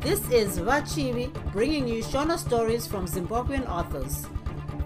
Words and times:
This 0.00 0.20
is 0.30 0.58
Vachivi 0.58 1.30
bringing 1.52 1.86
you 1.86 2.02
Shona 2.02 2.38
stories 2.38 2.86
from 2.86 3.06
Zimbabwean 3.06 3.68
authors. 3.68 4.26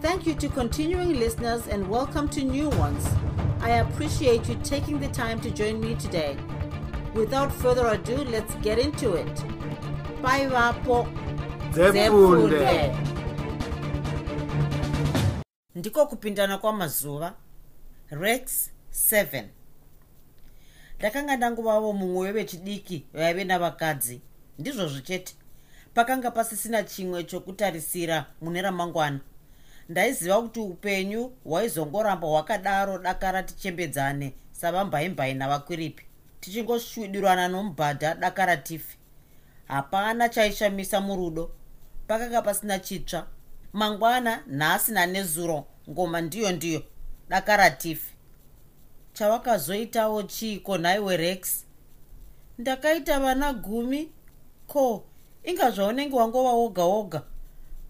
Thank 0.00 0.26
you 0.26 0.34
to 0.34 0.48
continuing 0.48 1.14
listeners 1.18 1.66
and 1.68 1.88
welcome 1.88 2.28
to 2.30 2.42
new 2.44 2.68
ones. 2.70 3.06
I 3.60 3.70
appreciate 3.84 4.48
you 4.48 4.56
taking 4.64 4.98
the 5.00 5.08
time 5.08 5.40
to 5.40 5.50
join 5.50 5.80
me 5.80 5.94
today. 5.94 6.36
Without 7.14 7.52
further 7.52 7.86
ado, 7.88 8.16
let's 8.24 8.54
get 8.56 8.78
into 8.78 9.14
it. 9.14 9.44
Bye, 10.22 10.46
Vapo. 10.48 11.06
dzepfunde 11.72 12.94
ndiko 15.74 16.06
kupindana 16.06 16.58
kwamazuva 16.58 17.34
rex 18.10 18.70
7 18.92 19.44
ndakanga 20.98 21.36
ndanguvavo 21.36 21.92
mumwe 21.92 22.26
wevechidiki 22.26 23.06
vaive 23.14 23.44
navakadzi 23.44 24.20
ndizvozvo 24.58 25.00
chete 25.00 25.34
pakanga 25.94 26.30
pasisina 26.30 26.82
chimwe 26.82 27.24
chokutarisira 27.24 28.26
mune 28.40 28.62
ramangwana. 28.62 29.20
Ndaiziva 29.88 30.42
kuti 30.42 30.60
upenyu 30.60 31.32
hwaizongoramba 31.44 32.26
hwakadaro 32.28 32.98
dakara 32.98 33.42
tichembedzane 33.42 34.32
savambaimbai 34.52 35.34
navakwiripi. 35.34 36.04
Tichingoshwidirana 36.40 37.48
nomubhadha 37.48 38.14
dakara 38.14 38.56
tifi. 38.56 38.96
Hapana 39.68 40.28
chaishamisa 40.28 41.00
murudo. 41.00 41.50
Pakanga 42.06 42.42
pasina 42.42 42.78
chitsva. 42.78 43.26
Mangwana 43.72 44.42
nhasina 44.46 45.06
nezuro 45.06 45.66
ngoma 45.90 46.20
ndiyo 46.20 46.52
ndiyo 46.52 46.82
dakara 47.28 47.70
tifi. 47.70 48.14
Chavakazoitawo 49.12 50.22
chiiko 50.22 50.78
nhaiwe 50.78 51.16
rex? 51.16 51.64
Ndakaita 52.58 53.20
vana 53.20 53.52
gumi 53.52 54.10
ko 54.66 55.04
inga 55.44 55.70
zvaunenge 55.70 56.16
wangova 56.16 56.52
woga 56.52 56.84
woga. 56.84 57.22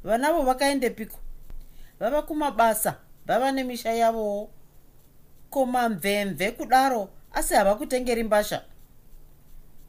Vanavo 0.04 0.42
vakaendepiko 0.42 1.18
vava 2.00 2.22
kumabasa 2.22 2.96
vava 3.26 3.52
nemisha 3.52 3.92
yavowo. 3.92 4.50
Ko 5.50 5.66
mamvemve 5.66 6.52
kudaro 6.52 7.08
asi 7.32 7.54
hava 7.54 7.74
kutengeri 7.74 8.22
mbasha. 8.24 8.64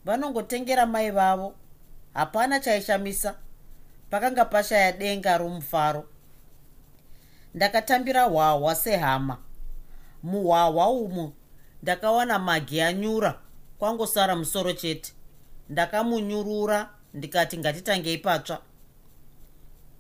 Vanongotengera 0.05 0.85
mai 0.85 1.11
vavo. 1.11 1.53
Hapana 2.13 2.59
chaishamisa. 2.59 3.35
Pakanga 4.09 4.45
pashaya 4.45 4.91
denga 4.91 5.37
romufaro 5.37 6.05
ndakatambira 7.53 8.23
hwahwa 8.23 8.75
sehama. 8.75 9.37
Muhwahwa 10.23 10.89
umu 10.89 11.33
ndakawana 11.83 12.39
magi 12.39 12.81
anyura 12.81 13.39
kwangosara 13.79 14.35
musoro 14.35 14.73
chete 14.73 15.13
ndakamunyurura 15.69 16.89
ndikati 17.13 17.57
ngatitangei 17.57 18.17
patsva 18.17 18.61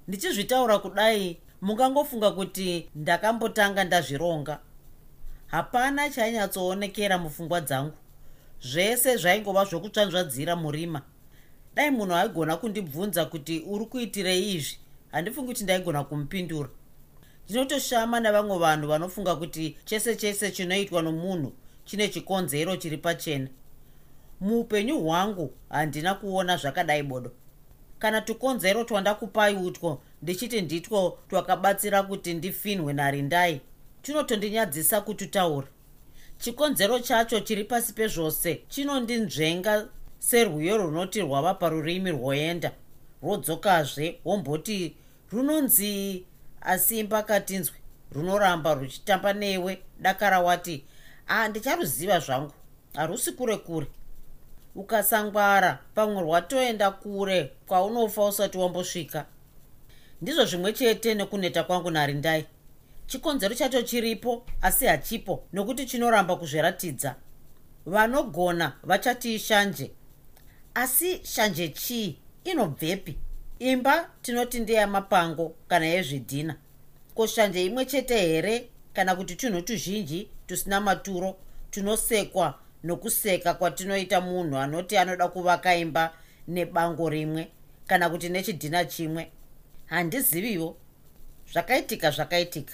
ndichizvitaura 0.07 0.79
kudai 0.79 1.37
mungangofunga 1.61 2.31
kuti 2.31 2.89
ndakambotanga 2.95 3.83
ndazvironga. 3.83 4.59
Hapana 5.47 6.09
chainyatsoonekera 6.09 7.17
mupfungwa 7.17 7.61
dzangu. 7.61 7.97
Zvese 8.61 9.17
zvaingova 9.17 9.65
zvokutsvanzvadzira 9.65 10.55
murima. 10.55 11.01
Dai 11.75 11.91
munhu 11.91 12.15
aigona 12.15 12.57
kundibvunza 12.57 13.25
kuti 13.25 13.59
uri 13.67 13.85
kuitirei 13.85 14.55
izvi? 14.55 14.77
Handifungi 15.11 15.47
kuti 15.47 15.63
ndaigona 15.63 16.03
kumupindura. 16.03 16.69
Ndinotoshama 17.45 18.19
navamwe 18.19 18.57
vanhu 18.57 18.87
vanofunga 18.87 19.35
kuti 19.35 19.77
chese 19.85 20.15
chese 20.15 20.51
chinoitwa 20.51 21.01
nomunhu 21.01 21.53
chine 21.85 22.09
chikonzero 22.09 22.75
chiri 22.77 22.97
pachena 22.97 23.47
muupenyu 24.45 24.99
hwangu 24.99 25.53
handina 25.69 26.13
kuona 26.15 26.57
zvakadai 26.57 27.03
bodo. 27.03 27.31
Kana 27.99 28.21
tukonzero 28.21 28.83
twandakupai 28.83 29.55
utwo 29.55 30.01
ndichiti 30.21 30.61
nditwo 30.61 31.17
twakabatsira 31.29 32.03
kuti 32.03 32.33
ndifinhwe 32.33 32.93
narindai. 32.93 33.61
Tunotondinyadzisa 34.01 35.01
kututaura 35.01 35.67
chikonzero 36.37 36.99
chacho 36.99 37.39
chiri 37.39 37.63
pasi 37.63 37.93
pezvose 37.93 38.61
chinondinzvenga 38.67 39.87
serwiyo 40.19 40.77
runoti 40.77 41.21
rwava 41.21 41.53
parurimi 41.53 42.11
rwoenda. 42.11 42.71
Rwodzokazve 43.23 44.19
womboti 44.25 44.95
runonzi 45.31 46.25
asimba 46.61 47.23
katinzwi 47.23 47.77
runoramba 48.11 48.73
ruchitamba 48.73 49.33
newe 49.33 49.81
dakara 49.99 50.39
wati 50.39 50.83
a 51.27 51.47
ndicharuziva 51.47 52.19
zvangu. 52.19 52.51
Harusi 52.93 53.31
kure 53.31 53.57
kure 53.57 53.87
ukasangwara 54.75 55.79
pamwe 55.95 56.21
rwatoenda 56.21 56.91
kure 56.91 57.51
kwaunofa 57.67 58.25
usati 58.25 58.57
wambosvika 58.57 59.25
ndizvo 60.21 60.45
zvimwe 60.45 60.73
chete 60.73 61.13
nekuneta 61.13 61.63
kwangu 61.63 61.91
narindai. 61.91 62.45
Chikonzero 63.07 63.55
chacho 63.55 63.81
chiripo 63.81 64.45
asi 64.61 64.85
hachipo 64.85 65.43
nokuti 65.53 65.85
chinoramba 65.85 66.35
kuzviratidza. 66.35 67.15
Vanogona 67.85 68.73
vachati 68.83 69.39
shanje 69.39 69.91
asi 70.73 71.19
shanje 71.25 71.67
chii? 71.67 72.17
Inobvepi? 72.43 73.17
Imba 73.59 74.09
tinoti 74.21 74.59
ndeyamapango 74.59 75.55
kana 75.67 75.85
yezvidhina. 75.85 76.55
Ko 77.15 77.27
shanje 77.27 77.65
imwe 77.65 77.85
chete 77.85 78.17
here? 78.17 78.69
Kana 78.93 79.15
kuti 79.15 79.35
tunhu 79.35 79.61
tuzhinji 79.61 80.29
tusina 80.47 80.81
maturo 80.81 81.35
tunosekwa 81.71 82.59
nokuseka 82.85 83.53
kwatinoita 83.53 84.21
munhu 84.21 84.57
anoti 84.57 84.97
anoda 84.97 85.27
kuvaka 85.27 85.75
imba 85.75 86.13
nebango 86.47 87.09
rimwe 87.09 87.51
kana 87.87 88.09
kuti 88.09 88.29
nechidhina 88.29 88.85
chimwe. 88.85 89.31
Handiziviwo. 89.85 90.77
Zvakaitika 91.51 92.11
zvakaitika. 92.11 92.73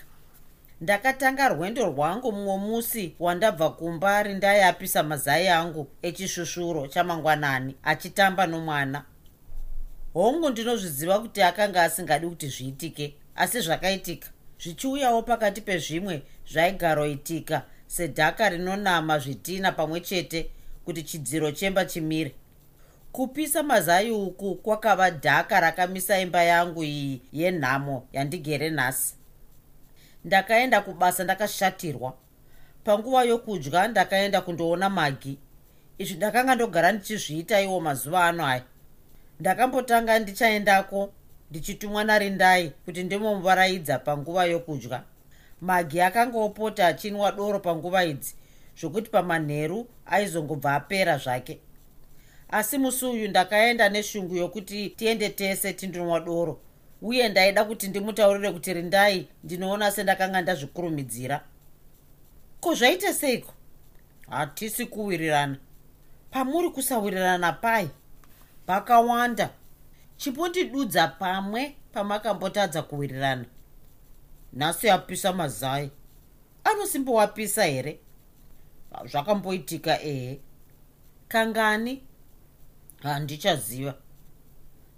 Ndakatanga 0.81 1.49
rwendo 1.49 1.85
rwangu 1.85 2.31
mumwe 2.31 2.57
musi 2.57 3.15
wandabva 3.19 3.69
kumba 3.69 4.23
rindayapisa 4.23 5.03
mazai 5.03 5.47
angu 5.47 5.87
echishushuro 6.01 6.87
chamangwanani 6.87 7.75
achitamba 7.83 8.47
nomwana. 8.47 9.05
Hongu 10.13 10.49
ndinozviziva 10.49 11.19
kuti 11.19 11.41
akanga 11.41 11.83
asingadi 11.83 12.27
kuti 12.27 12.47
zviitike 12.47 13.15
asi 13.35 13.61
zvakaitika. 13.61 14.29
Zvichiuyawo 14.59 15.21
pakati 15.21 15.61
pezvimwe 15.61 16.23
zvaigaroitika 16.51 17.63
sedhaka 17.95 18.49
rinonama 18.49 19.19
zvitina 19.19 19.71
pamwe 19.71 19.99
chete 20.01 20.49
kuti 20.85 21.03
chidziro 21.03 21.51
chemba 21.51 21.85
chimire. 21.85 22.31
Kupisa 23.11 23.63
mazai 23.63 24.11
uku 24.11 24.55
kwakava 24.55 25.09
dhaka 25.11 25.59
rakamisa 25.59 26.19
imba 26.19 26.43
yangu 26.43 26.83
iyi 26.83 27.21
yenhamo 27.33 28.07
yandigere 28.13 28.69
nhasi. 28.69 29.15
Ndakaenda 30.25 30.81
kubasa 30.81 31.23
ndakashatirwa. 31.23 32.13
Panguva 32.83 33.23
yokudya 33.23 33.87
ndakaenda 33.87 34.41
kundoona 34.41 34.89
magi. 34.89 35.37
Izvi 35.97 36.15
ndakanga 36.15 36.55
ndogara 36.55 36.91
ndichizviita 36.91 37.61
iwo 37.61 37.79
mazuva 37.79 38.25
ano 38.25 38.45
aya. 38.47 38.63
Ndakambotanga 39.39 40.19
ndichaendako 40.19 41.13
ndichitumwa 41.49 42.03
narindai 42.03 42.69
kuti 42.85 43.03
ndimomuvaraidza 43.03 43.99
panguva 43.99 44.45
yokudya 44.45 45.03
magi 45.61 46.01
akanga 46.01 46.37
opota 46.37 46.87
achinwa 46.87 47.31
doro 47.31 47.59
panguva 47.59 48.03
idzi 48.03 48.35
zvokuti 48.79 49.09
pamanheru 49.09 49.87
aizongobva 50.05 50.75
apera 50.75 51.17
zvake. 51.17 51.59
Asi 52.49 52.77
musi 52.77 53.05
uyu 53.05 53.27
ndakaenda 53.27 53.89
neshungu 53.89 54.35
yokuti 54.35 54.89
tiende 54.89 55.29
tese 55.29 55.73
tindinwa 55.73 56.19
doro 56.19 56.59
uye 57.01 57.29
ndaida 57.29 57.65
kuti 57.65 57.87
ndimutaurire 57.87 58.51
kuti 58.51 58.73
rindai 58.73 59.27
ndinoona 59.43 59.91
sendakanga 59.91 60.41
ndazvikurumidzira. 60.41 61.43
Ko 62.59 62.73
zvaita 62.73 63.13
seiko? 63.13 63.53
Hatisi 64.29 64.85
kuwirirana. 64.85 65.57
Pamuri 66.31 66.69
kusawirirana 66.69 67.53
pai? 67.53 67.89
Pakawanda. 68.65 69.49
Chipondidudza 70.17 71.07
pamwe 71.07 71.75
pamakambotadza 71.93 72.81
kuwirirana 72.81 73.45
nhasi 74.53 74.89
apisa 74.89 75.33
mazai. 75.33 75.91
Anosimbowapisa 76.63 77.63
here? 77.63 77.99
Zvakamboitika 79.05 80.01
ehe. 80.01 80.39
Kangani? 81.27 82.03
Handichaziva. 83.03 83.93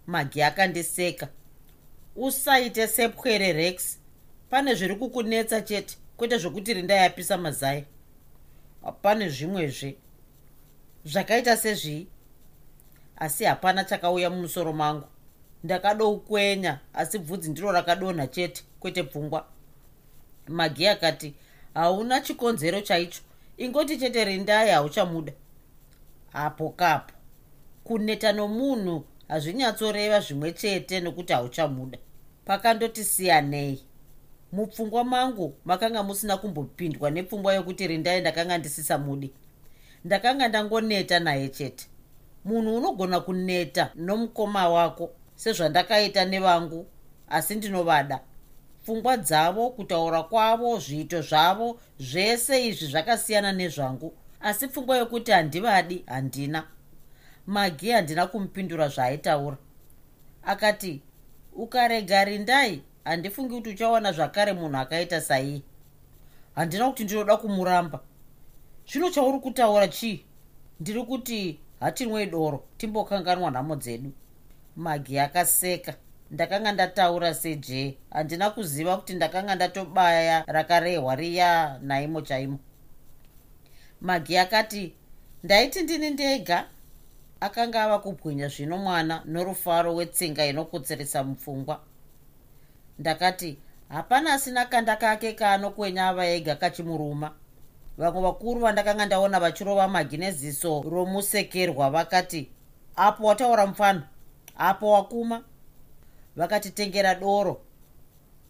Magi 0.07 0.43
akandiseka 0.43 1.27
usaite 2.15 2.87
sepwere 2.87 3.53
rex. 3.53 3.99
Pane 4.49 4.75
zviri 4.75 4.95
kukunetsa 4.95 5.61
chete 5.61 5.97
kwete 6.17 6.37
zvokuti 6.37 6.73
rindayapisa 6.73 7.37
mazai. 7.37 7.85
Pane 9.01 9.29
zvimwezve. 9.29 9.95
Zvakaita 11.05 11.57
sezvii? 11.57 12.07
Asi 13.15 13.43
hapana 13.43 13.83
chakauya 13.83 14.29
mumusoro 14.29 14.73
mangu. 14.73 15.07
Ndakadoukwenya 15.63 16.79
asi 16.93 17.19
bvudzi 17.19 17.49
ndiro 17.49 17.71
rakadonha 17.71 18.27
chete 18.27 18.63
kwete 18.83 19.03
pfungwa 19.03 19.45
magi 20.47 20.87
akati 20.87 21.33
hauna 21.73 22.21
chikonzero 22.21 22.81
chaicho 22.81 23.21
ingoti 23.57 23.97
chete 23.97 24.25
rindai 24.25 24.69
hauchamuda. 24.69 25.33
Apo 26.33 26.69
kapo. 26.69 27.13
Kuneta 27.83 28.31
nomunhu 28.31 29.05
hazvinyatsoreva 29.27 30.19
zvimwe 30.19 30.51
chete 30.51 30.99
nokuti 30.99 31.33
hauchamuda. 31.33 31.97
Pakandoti 32.45 33.03
siyanei. 33.03 33.83
Mupfungwa 34.51 35.03
mangu 35.03 35.55
makanga 35.65 36.03
musina 36.03 36.37
kumbopindwa 36.37 37.11
nepfungwa 37.11 37.53
yokuti 37.53 37.87
rindai 37.87 38.21
ndakanga 38.21 38.57
ndisisamudi 38.57 39.33
ndakanga 40.05 40.47
ndangoneta 40.47 41.19
naye 41.19 41.49
chete. 41.49 41.87
Munhu 42.45 42.77
unogona 42.77 43.19
kuneta 43.19 43.91
nomukoma 43.95 44.69
wako 44.69 45.11
sezvandakaita 45.35 46.25
nevangu 46.25 46.85
asi 47.29 47.55
ndinovada 47.55 48.19
pfungwa 48.83 49.17
dzavo 49.17 49.69
kutaura 49.69 50.23
kwavo 50.23 50.79
zviito 50.79 51.21
zvavo 51.21 51.79
zvese 51.99 52.67
izvi 52.67 52.87
zvakasiyana 52.87 53.51
nezvangu. 53.51 54.13
Asi 54.41 54.67
pfungwa 54.67 54.97
yokuti 54.97 55.31
handivadi 55.31 56.03
handina. 56.07 56.67
Magi 57.47 57.91
handina 57.91 58.27
kumupindura 58.27 58.87
zvaaitaura 58.87 59.57
akati 60.45 61.01
ukarega 61.55 62.25
rindai 62.25 62.81
handifungi 63.03 63.55
kuti 63.55 63.69
uchawana 63.69 64.11
zvakare 64.11 64.53
munhu 64.53 64.77
akaita 64.77 65.21
saii. 65.21 65.63
Handina 66.55 66.89
kuti 66.89 67.03
ndinoda 67.03 67.37
kumuramba. 67.37 67.99
Zvino 68.87 69.09
chauri 69.09 69.39
kutaura 69.39 69.87
chii? 69.87 70.25
Ndiri 70.79 71.03
kuti 71.03 71.59
hatinwei 71.79 72.25
doro 72.25 72.63
timbokanganwa 72.77 73.51
nhamo 73.51 73.75
dzedu. 73.75 74.11
Magi 74.75 75.19
akaseka 75.19 75.95
ndakanga 76.33 76.71
ndataura 76.71 77.33
seje. 77.33 77.97
Handina 78.09 78.49
kuziva 78.49 78.97
kuti 78.97 79.13
ndakanga 79.13 79.55
ndatobaya 79.55 80.43
rakarehwa 80.47 81.15
riya 81.15 81.79
naimo 81.81 82.21
chaimo. 82.21 82.59
Magi 84.01 84.37
akati 84.37 84.93
ndaiti 85.43 85.81
ndini 85.81 86.09
ndega. 86.09 86.65
Akanga 87.39 87.83
ava 87.83 87.99
kubwinya 87.99 88.47
zvino 88.47 88.77
mwana 88.77 89.21
norufaro 89.25 89.95
wetsinga 89.95 90.45
inokotseresa 90.45 91.23
mupfungwa. 91.23 91.79
Ndakati 92.99 93.57
hapana 93.89 94.33
asina 94.33 94.65
kanda 94.65 94.95
kake 94.95 95.33
kaanokwenya 95.33 96.07
ava 96.07 96.25
ega 96.25 96.55
kachimuruma. 96.55 97.31
Vamwe 97.97 98.21
vakuru 98.21 98.61
vandakanga 98.61 99.05
ndaona 99.05 99.39
vachirova 99.39 99.87
magi 99.87 100.17
neziso 100.17 100.81
romusekerwa 100.81 101.89
vakati 101.89 102.49
apo 102.95 103.25
wataura 103.25 103.65
mufano? 103.67 104.03
Apo 104.57 104.91
wakuma 104.91 105.43
vakatitengera 106.35 107.15
doro 107.15 107.61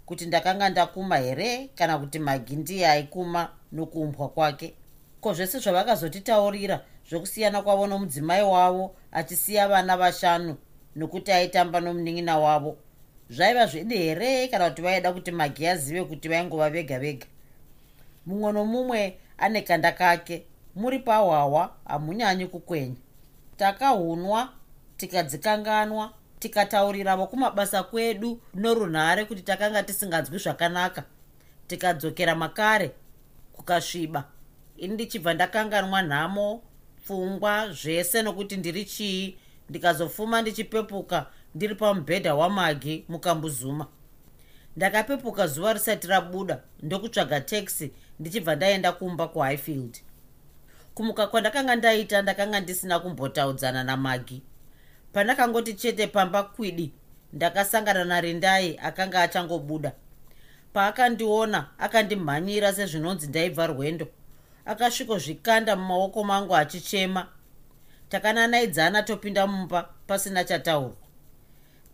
kuti 0.06 0.26
ndakanga 0.26 0.70
ndakuma 0.70 1.18
here 1.18 1.70
kana 1.76 1.98
kuti 1.98 2.20
magi 2.20 2.56
ndiye 2.56 2.88
aikuma 2.88 3.50
nokuumbwa 3.72 4.30
kwake. 4.30 4.74
Ko 5.22 5.34
zvese 5.34 5.60
zvavakazotitaurira 5.60 6.82
zvokusiyana 7.10 7.62
kwavo 7.62 7.88
nomudzimai 7.88 8.44
wavo 8.44 8.96
achisiya 9.12 9.68
vana 9.68 9.98
vashanu 9.98 10.58
nokuti 10.96 11.32
aitamba 11.32 11.80
nomunin'ina 11.80 12.38
wavo 12.40 12.78
zvaiva 13.30 13.66
zvedi 13.66 13.98
here 13.98 14.48
kana 14.48 14.70
kuti 14.70 14.82
vaida 14.82 15.14
kuti 15.14 15.32
magi 15.32 15.68
azive 15.68 16.04
kuti 16.04 16.30
vaingova 16.30 16.70
vega 16.70 17.00
vega? 17.00 17.26
Mumwe 18.26 18.52
nomumwe 18.52 19.18
ane 19.38 19.62
kanda 19.62 19.92
kake 19.92 20.46
muri 20.76 21.00
pahwawa 21.00 21.76
hamunyanyi 21.86 22.46
kukwenya 22.46 22.96
takahunwa 23.58 24.50
tikadzikanganwa 24.98 26.14
tikatauriravo 26.44 27.28
kumabasa 27.28 27.84
kwedu 27.84 28.42
norunhare 28.54 29.26
kuti 29.26 29.42
takanga 29.42 29.84
tisinganzwi 29.84 30.38
zvakanaka. 30.38 31.04
Tikadzokera 31.68 32.36
makare 32.36 32.92
kukasviba. 33.54 34.24
Ini 34.78 34.94
ndichibva 34.94 35.34
ndakanganwa 35.34 36.02
nhamo 36.02 36.62
pfungwa 37.04 37.74
zvese 37.74 38.22
nokuti 38.22 38.58
ndiri 38.58 38.86
chii. 38.86 39.38
Ndikazofuma 39.70 40.42
ndichipepuka 40.42 41.26
ndiri 41.56 41.76
pamubhedha 41.76 42.36
wamagi 42.36 43.06
mukambuzuma. 43.10 43.88
Ndakapepuka 44.78 45.48
zuva 45.48 45.74
risati 45.74 46.08
rabuda 46.08 46.60
ndokutsvaga 46.82 47.42
taxi 47.42 47.92
ndichibva 48.20 48.56
ndaenda 48.56 48.92
kumba 48.92 49.28
kuhighfield 49.28 49.98
kumuka 50.94 51.28
kwandakanga 51.28 51.76
ndaita 51.76 52.22
ndakanga 52.22 52.60
ndisina 52.60 53.00
kumbotaudzana 53.00 53.84
namagi 53.84 54.42
pandakangoti 55.14 55.74
chete 55.74 56.08
pamba 56.08 56.44
kwidi 56.44 56.94
ndakasangana 57.34 58.04
narindai 58.06 58.80
akanga 58.84 59.22
achangobuda. 59.22 59.92
Paakandiona 60.74 61.70
akandimhanyira 61.80 62.74
sezvinonzi 62.74 63.28
ndaibva 63.28 63.68
rwendo. 63.68 64.08
Akasvikozvikanda 64.66 65.76
mumaoko 65.76 66.24
mangu 66.24 66.56
achichema. 66.56 67.28
Takananaidzana 68.10 69.04
topinda 69.04 69.48
mumba 69.48 69.90
pasina 70.08 70.44
chataurwa 70.44 71.04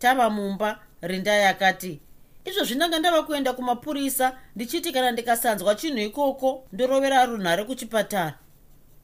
tava 0.00 0.30
mumba 0.30 0.78
rindai 1.02 1.44
akati 1.44 2.00
izvozvi 2.44 2.74
ndanga 2.74 2.98
ndava 2.98 3.22
kuenda 3.22 3.52
kumapurisa 3.52 4.38
ndichiti 4.56 4.92
kana 4.92 5.10
ndikasanzwa 5.12 5.74
chinhu 5.74 5.98
ikoko 5.98 6.64
ndorovera 6.72 7.26
runhare 7.26 7.64
kuchipatara. 7.64 8.38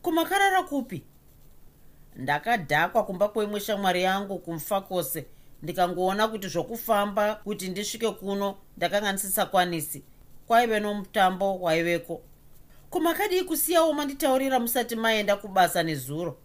Kumakarara 0.02 0.62
kupi 0.62 1.04
ndakadhakwa 2.16 3.04
kumba 3.04 3.28
kwemwe 3.28 3.60
shamwari 3.60 4.02
yangu 4.02 4.38
kumfa 4.38 4.80
kwose. 4.80 5.26
Ndikangoona 5.62 6.28
kuti 6.28 6.48
zvokufamba 6.48 7.34
kuti 7.34 7.68
ndisvike 7.68 8.10
kuno 8.10 8.56
ndakanga 8.76 9.12
ndisisakwanisi. 9.12 10.02
Kwaive 10.46 10.80
nomutambo 10.80 11.58
waiveko. 11.60 12.22
Kumakadii 12.90 13.42
kusiyawo 13.42 13.92
manditaurira 13.92 14.60
musati 14.60 14.96
maenda 14.96 15.36
kubasa 15.36 15.82
nezuro. 15.82 16.38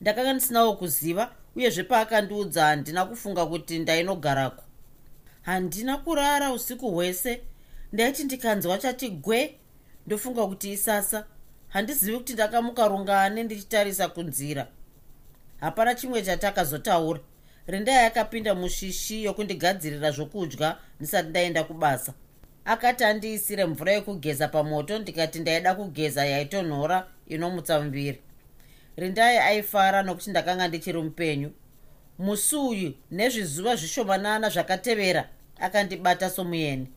Ndakanga 0.00 0.32
ndisinawo 0.32 0.76
kuziva 0.76 1.32
uyezve 1.56 1.82
paakandiudza 1.82 2.64
handina 2.64 3.04
kufunga 3.04 3.46
kuti 3.46 3.78
ndainogarako. 3.78 4.62
Handina 5.42 5.98
kurara 5.98 6.52
usiku 6.52 6.90
hwese. 6.90 7.42
Ndaiti 7.92 8.24
ndikanzwa 8.24 8.78
chati 8.78 9.08
gwe! 9.10 9.58
Ndofunga 10.06 10.46
kuti 10.46 10.72
isasa 10.72 11.24
handizivi 11.68 12.16
kuti 12.18 12.32
ndakamuka 12.32 12.88
rungane 12.88 13.42
ndichitarisa 13.42 14.08
kunzira 14.08 14.66
hapana 15.62 15.94
chimwe 15.94 16.22
chatakazotaura. 16.22 17.20
Rindai 17.66 18.06
akapinda 18.06 18.54
mushishi 18.54 19.24
yokundigadzirira 19.24 20.10
zvokudya 20.10 20.76
ndisati 21.00 21.28
ndaenda 21.28 21.64
kubasa. 21.64 22.12
Akati 22.64 23.04
andiisire 23.04 23.64
mvura 23.64 23.92
yekugeza 23.92 24.48
pamoto 24.48 24.98
ndikati 24.98 25.38
ndaida 25.38 25.74
kugeza 25.74 26.26
yaitonhora 26.26 27.06
inomutsa 27.26 27.80
muviri. 27.80 28.20
Rindai 28.96 29.38
aifara 29.38 30.02
nokuti 30.02 30.30
ndakanga 30.30 30.68
ndichiri 30.68 31.02
mupenyu. 31.02 31.52
Musi 32.18 32.56
uyu 32.56 32.94
nezvizuva 33.10 33.76
zvishomanana 33.76 34.48
zvakatevera 34.48 35.28
akandibata 35.60 36.30
somuyeni. 36.30 36.88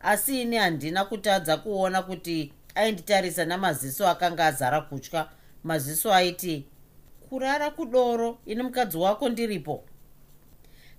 Asi 0.00 0.42
ini 0.42 0.56
handina 0.56 1.04
kutadza 1.04 1.56
kuona 1.56 2.02
kuti 2.02 2.52
ainditarisa 2.74 3.44
namaziso 3.44 4.08
akanga 4.08 4.46
azara 4.46 4.80
kutya 4.80 5.28
maziso 5.64 6.14
aiti 6.14 6.64
kurara 7.34 7.70
kudoro 7.70 8.38
ini 8.46 8.62
mukadzi 8.62 8.96
wako 8.98 9.28
ndiripo. 9.28 9.84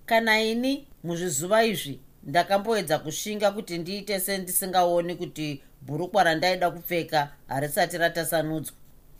Kana 0.06 0.40
ini 0.42 0.86
muzvizuva 1.04 1.64
izvi 1.64 2.00
ndakamboedza 2.22 2.98
kushinga 2.98 3.50
kuti 3.50 3.78
ndiite 3.78 4.20
sendisingaoni 4.20 5.14
kuti 5.14 5.62
bhurukwa 5.82 6.24
randaida 6.24 6.70
kupfeka 6.70 7.28
harisati 7.48 7.98
ratasanudzwa. 7.98 8.76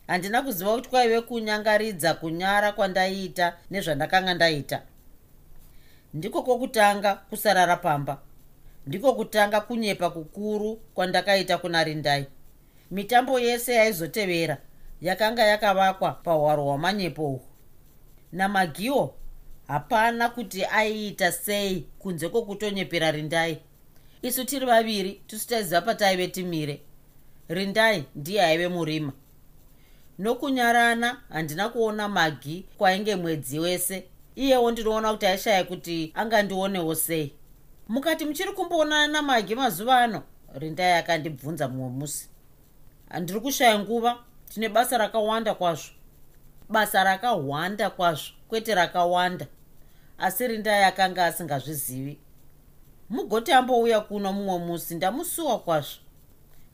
Handina 0.06 0.42
kuziva 0.42 0.74
kuti 0.74 0.88
kwaive 0.88 1.20
kunyangaridza 1.20 2.14
kunyara 2.14 2.72
kwandaiita 2.72 3.56
nezvandakanga 3.70 4.34
ndaita. 4.34 4.82
Ndiko 6.14 6.42
kwokutanga 6.42 7.14
kusarara 7.14 7.76
pamba. 7.76 8.18
Ndiko 8.86 9.14
kutanga 9.14 9.60
kunyepa 9.60 10.10
kukuru 10.10 10.76
kwandakaita 10.94 11.58
kuna 11.58 11.84
rindai. 11.84 12.26
Mitambo 12.90 13.40
yese 13.40 13.74
yaizotevera 13.74 14.56
yakanga 15.00 15.42
yakavakwa 15.42 16.12
pahwaro 16.12 16.64
hwamanyepo 16.64 17.26
uhu. 17.26 17.42
Namagiwo 18.32 19.14
hapana 19.68 20.28
kuti 20.28 20.64
aiita 20.64 21.32
sei 21.32 21.86
kunze 21.98 22.28
kwokutonyepera 22.28 23.10
rindai. 23.10 23.58
Isu 24.22 24.44
tiri 24.44 24.66
vaviri 24.66 25.22
tisu 25.26 25.48
taiziva 25.48 25.80
pataive 25.80 26.28
timire 26.28 26.80
rindai 27.48 28.04
ndiye 28.14 28.42
aive 28.44 28.68
murima. 28.68 29.12
Nokunyarana 30.18 31.20
handina 31.28 31.68
kuona 31.68 32.08
magi 32.08 32.66
kwainge 32.78 33.16
mwedzi 33.16 33.58
wese. 33.58 34.04
Iyewo 34.36 34.70
ndinoona 34.70 35.12
kuti 35.12 35.26
aishaya 35.26 35.64
kuti 35.64 36.12
angandionewo 36.14 36.94
sei. 36.94 37.32
Mukati 37.88 38.24
muchiri 38.24 38.52
kumboonana 38.52 39.06
namagi 39.12 39.54
mazuva 39.54 39.98
ano 39.98 40.22
rindai 40.54 40.92
akandibvunza 40.92 41.68
mumwe 41.68 41.88
musi 41.90 42.28
handiri 43.08 43.40
kushaya 43.40 43.78
nguva 43.78 44.18
tine 44.56 44.68
basa 44.68 44.98
rakawanda 44.98 45.54
kwazvo. 45.54 45.90
Basa 46.68 47.04
rakawanda 47.04 47.90
kwazvo 47.90 48.32
kwete 48.48 48.74
rakawanda. 48.74 49.46
Asi 50.18 50.46
rindai 50.46 50.84
akanga 50.84 51.26
asingazvizivi. 51.26 52.18
Mugoti 53.10 53.52
ambouya 53.52 54.00
kuno 54.00 54.32
mumwe 54.32 54.58
musi 54.58 54.94
ndamusuwa 54.94 55.58
kwazvo. 55.58 56.00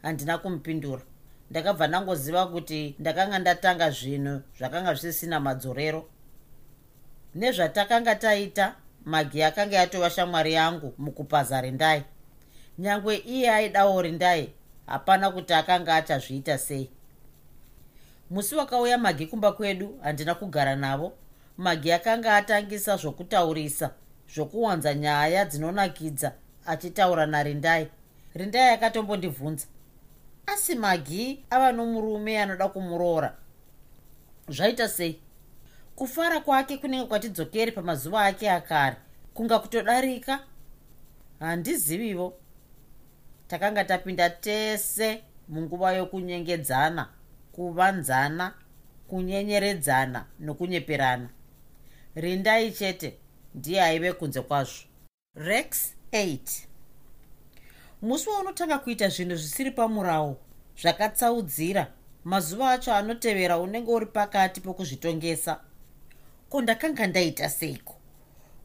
Handina 0.02 0.38
kumupindura. 0.38 1.02
Ndakabva 1.50 1.86
ndangoziva 1.86 2.46
kuti 2.46 2.96
ndakanga 2.98 3.38
ndatanga 3.38 3.90
zvinhu 3.90 4.40
zvakanga 4.58 4.94
zvisisina 4.94 5.40
madzorero. 5.40 6.08
Nezvatakanga 7.34 8.14
taita 8.14 8.74
magi 9.04 9.42
akanga 9.42 9.76
yatova 9.76 10.10
shamwari 10.10 10.52
yangu 10.52 10.94
mukupaza 10.98 11.60
rindai. 11.60 12.02
Nyange 12.78 13.16
iye 13.16 13.50
aidawo 13.50 14.02
rindai 14.02 14.54
hapana 14.86 15.30
kuti 15.30 15.54
akanga 15.54 15.94
achazviita 15.96 16.58
sei 16.58 16.90
musi 18.32 18.54
wakauya 18.54 18.98
magi 18.98 19.26
kumba 19.26 19.52
kwedu 19.52 19.98
handina 20.02 20.34
kugara 20.34 20.76
navo. 20.76 21.12
Magi 21.58 21.92
akanga 21.92 22.36
atangisa 22.36 22.96
zvokutaurisa 22.96 23.90
zvokuwanza 24.34 24.94
nyaya 24.94 25.44
dzinonakidza 25.44 26.32
achitaura 26.66 27.26
narindai 27.26 27.88
rindai 28.34 28.74
akatombondibvunza 28.74 29.66
asi 30.46 30.74
magi 30.74 31.44
ava 31.50 31.72
nomurume 31.72 32.40
anoda 32.40 32.68
kumuroora. 32.68 33.36
Zvaita 34.48 34.88
sei? 34.88 35.20
Kufara 35.96 36.40
kwake 36.40 36.76
kunenge 36.76 37.06
kwatidzokeri 37.06 37.72
pamazuva 37.72 38.24
ake 38.24 38.50
akare. 38.50 38.96
Kunga 39.34 39.58
kutodarika? 39.58 40.40
Handizivivo. 41.40 42.34
Takanga 43.48 43.84
tapinda 43.84 44.30
tese 44.30 45.22
munguva 45.48 45.92
yokunyengedzana 45.92 47.08
kuvanzana 47.52 48.54
kunyenyeredzana 49.08 50.26
nokunyeperana. 50.40 51.28
Rindai 52.14 52.72
chete 52.72 53.18
ndiye 53.54 53.82
aive 53.82 54.12
kunze 54.12 54.40
kwazvo. 54.40 54.84
Rex 55.34 55.94
8 56.12 56.38
musi 58.02 58.28
waunotanga 58.28 58.78
kuita 58.78 59.08
zvinhu 59.08 59.36
zvisiri 59.36 59.70
pamurawo 59.70 60.36
zvakatsaudzira 60.82 61.86
mazuva 62.24 62.70
acho 62.70 62.94
anotevera 62.94 63.58
unenge 63.58 63.90
uri 63.90 64.06
pakati 64.06 64.60
pokuzvitongesa. 64.60 65.60
Ko 66.48 66.62
ndakanga 66.62 67.06
ndaita 67.06 67.50
seiko? 67.50 67.94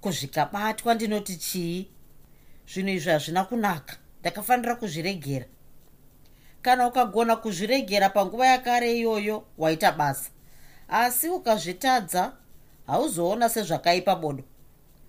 Kuzvikabatwa 0.02 0.94
ndinoti 0.94 1.36
chii? 1.36 1.88
Zvinhu 2.74 2.90
izvi 2.90 3.10
hazvina 3.12 3.44
kunaka 3.44 3.98
ndakafanira 4.20 4.76
kuzviregera 4.76 5.46
kana 6.68 6.88
ukagona 6.88 7.36
kuzviregera 7.36 8.10
panguva 8.10 8.48
yakare 8.48 8.98
iyoyo 8.98 9.44
waita 9.58 9.92
basa. 9.92 10.30
Asi 10.90 11.30
ukazvitadza 11.30 12.32
hauzoona 12.88 13.50
sezvakaipa 13.50 14.16
bodo. 14.16 14.44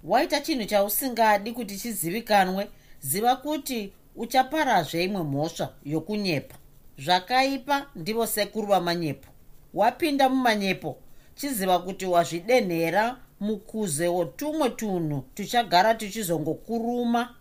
Waita 0.04 0.40
chinhu 0.40 0.64
chausingadi 0.64 1.52
kuti 1.52 1.76
chizivikanwe 1.76 2.68
ziva 3.00 3.36
kuti 3.36 3.92
uchaparazve 4.16 5.04
imwe 5.04 5.22
mhosva 5.22 5.72
yokunyepa. 5.84 6.54
Zvakaipa 6.98 7.86
ndivo 7.96 8.26
sekuru 8.26 8.66
vamanyepo. 8.66 9.28
Wapinda 9.74 10.28
mumanyepo 10.28 10.96
chiziva 11.34 11.78
kuti 11.78 12.06
wazvidenhera 12.06 13.16
mukuze 13.40 14.08
wotumwe 14.08 14.70
tunhu 14.70 15.24
tuchagara 15.34 15.94
tuchizongokuruma 15.94 17.34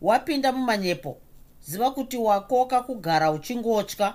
wapinda 0.00 0.52
mumanyepo 0.52 1.18
ziva 1.66 1.90
kuti 1.90 2.16
wakoka 2.16 2.82
kugara 2.82 3.30
uchingotya. 3.30 4.14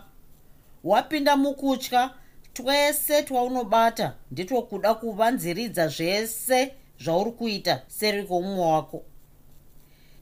Wapinda 0.83 1.37
mukutya 1.37 2.09
twese 2.53 3.23
twaunobata 3.23 4.13
nditwokuda 4.31 4.93
kuvanziridza 4.93 5.87
zvese 5.87 6.73
zvauri 6.99 7.31
kuita 7.31 7.81
seri 7.87 8.23
kwomumwe 8.23 8.65
wako. 8.65 9.03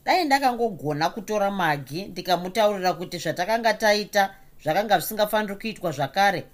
Dai 0.06 0.26
ndakangogona 0.26 1.10
kutora 1.10 1.52
magi 1.52 2.06
ndikamutaurira 2.06 2.94
kuti 2.94 3.18
zvatakanga 3.18 3.74
taita 3.74 4.36
zvakanga 4.64 5.00
zvisingafaniri 5.00 5.56
kuitwa 5.56 5.92
zvakare. 5.92 6.46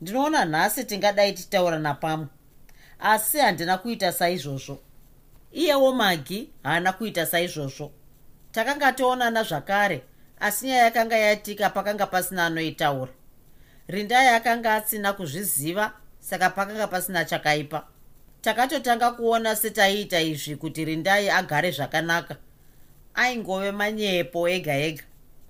Ndinoona 0.00 0.44
nhasi 0.44 0.84
tingadai 0.84 1.32
titaura 1.32 1.78
napamwe 1.78 2.26
asi 2.98 3.38
handina 3.38 3.78
kuita 3.78 4.12
saizvozvo. 4.12 4.78
Iyewo 5.52 5.92
magi 5.92 6.50
haana 6.62 6.92
kuita 6.92 7.26
saizvozvo 7.26 7.90
takanga 8.52 8.92
toonana 8.92 9.42
zvakare 9.42 10.02
asi 10.40 10.66
nyaya 10.66 10.84
yakanga 10.84 11.16
yatika 11.16 11.70
pakanga 11.70 12.06
pasina 12.06 12.46
anoitaura. 12.46 13.12
Rindai 13.88 14.28
akanga 14.28 14.74
asina 14.74 15.12
kuzviziva 15.12 15.92
saka 16.20 16.50
pakanga 16.50 16.86
pasina 16.86 17.24
chakaipa. 17.24 17.86
Takatotanga 18.42 19.10
kuona 19.10 19.56
setaiita 19.56 20.20
izvi 20.20 20.56
kuti 20.56 20.84
rindai 20.84 21.30
agare 21.30 21.70
zvakanaka. 21.70 22.36
Aingove 23.14 23.72
manyepo 23.72 24.48
ega 24.48 24.74
ega. 24.74 25.02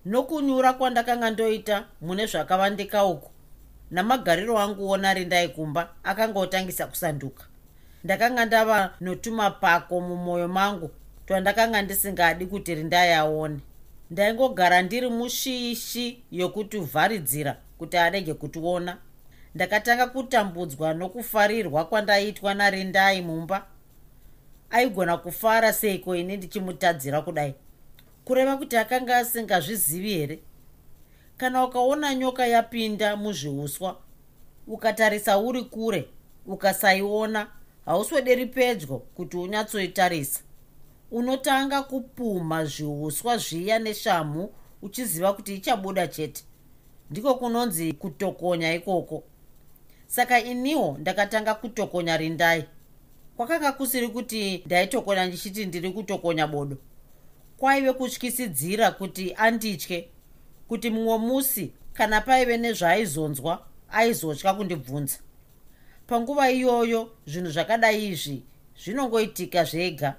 Nokunyura 0.04 0.72
kwandakanga 0.72 1.30
ndoita 1.30 1.84
mune 2.00 2.26
zvakavandika 2.26 3.04
uku. 3.04 3.30
Namagariro 3.90 4.58
angu 4.58 4.90
ona 4.90 5.14
rindai 5.14 5.48
kumba 5.48 5.88
akanga 6.04 6.38
otangisa 6.38 6.86
kusanduka. 6.86 7.44
Ndakanga 8.04 8.44
ndava 8.44 8.94
notumapako 9.00 10.00
mumwoyo 10.00 10.48
mangu 10.48 10.90
twandakanga 11.28 11.82
ndisingadi 11.82 12.46
kuti 12.46 12.74
rindai 12.74 13.12
aone 13.12 13.60
ndaingogara 14.10 14.82
ndiri 14.82 15.08
mushiishi 15.08 16.22
yokutuvharidzira 16.30 17.56
kuti 17.78 17.96
arege 17.96 18.34
kutiona 18.34 18.96
ndakatanga 19.54 20.06
kutambudzwa 20.06 20.94
nokufarirwa 20.94 21.84
kwandaitwa 21.84 22.54
narindai 22.54 23.22
mumba. 23.22 23.66
Aigona 24.70 25.16
kufara 25.16 25.72
seiko 25.72 26.16
ini 26.16 26.36
ndichimutadzira 26.36 27.22
kudai? 27.22 27.54
Kureva 28.24 28.56
kuti 28.56 28.76
akanga 28.76 29.16
asingazvizivi 29.16 30.14
here? 30.14 30.38
Kana 31.36 31.64
ukaona 31.64 32.14
nyoka 32.14 32.46
yapinda 32.46 33.16
muzviuswa 33.16 33.96
ukatarisa 34.66 35.38
uri 35.38 35.62
kure 35.62 36.08
ukasaiona 36.46 37.46
hauswederi 37.84 38.46
pedyo 38.46 38.98
kuti 38.98 39.36
unyatsoitarisa 39.36 40.40
unotanga 41.10 41.82
kupumha 41.82 42.64
zviuswa 42.64 43.36
zviya 43.36 43.78
neshamhu 43.78 44.54
uchiziva 44.82 45.32
kuti 45.32 45.54
ichabuda 45.54 46.06
chete. 46.06 46.44
Ndiko 47.10 47.34
kunonzi 47.34 47.92
kutokonya 47.92 48.74
ikoko. 48.74 49.24
Saka 50.06 50.44
iniwo 50.44 50.96
ndakatanga 51.00 51.54
kutokonya 51.54 52.16
rindai. 52.16 52.64
Kwakanga 53.36 53.72
kusiri 53.72 54.08
kuti 54.08 54.62
ndaitokonya 54.66 55.26
ndichiti 55.26 55.66
ndiri 55.66 55.90
kutokonya 55.90 56.46
bodo. 56.46 56.76
Kwaive 57.56 57.92
kutyisidzira 57.92 58.90
kuti 58.90 59.34
anditye 59.34 60.08
kuti 60.68 60.90
mumwe 60.90 61.18
musi 61.18 61.72
kana 61.92 62.20
paive 62.20 62.56
nezvaaizonzwa 62.56 63.66
aizotya 63.90 64.54
kundibvunza. 64.54 65.18
Panguva 66.06 66.50
iyoyo 66.50 67.10
zvinhu 67.26 67.50
zvakadai 67.50 68.08
izvi 68.08 68.42
zvinongoitika 68.84 69.64
zvega 69.64 70.16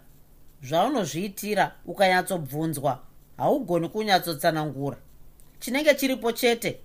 zvaunozviitira 0.63 1.75
ukanyatsobvunzwa 1.86 3.00
haugoni 3.38 3.89
kunyatsotsanangura 3.89 4.98
chinenge 5.60 5.94
chiripo 5.96 6.32
chete 6.32 6.80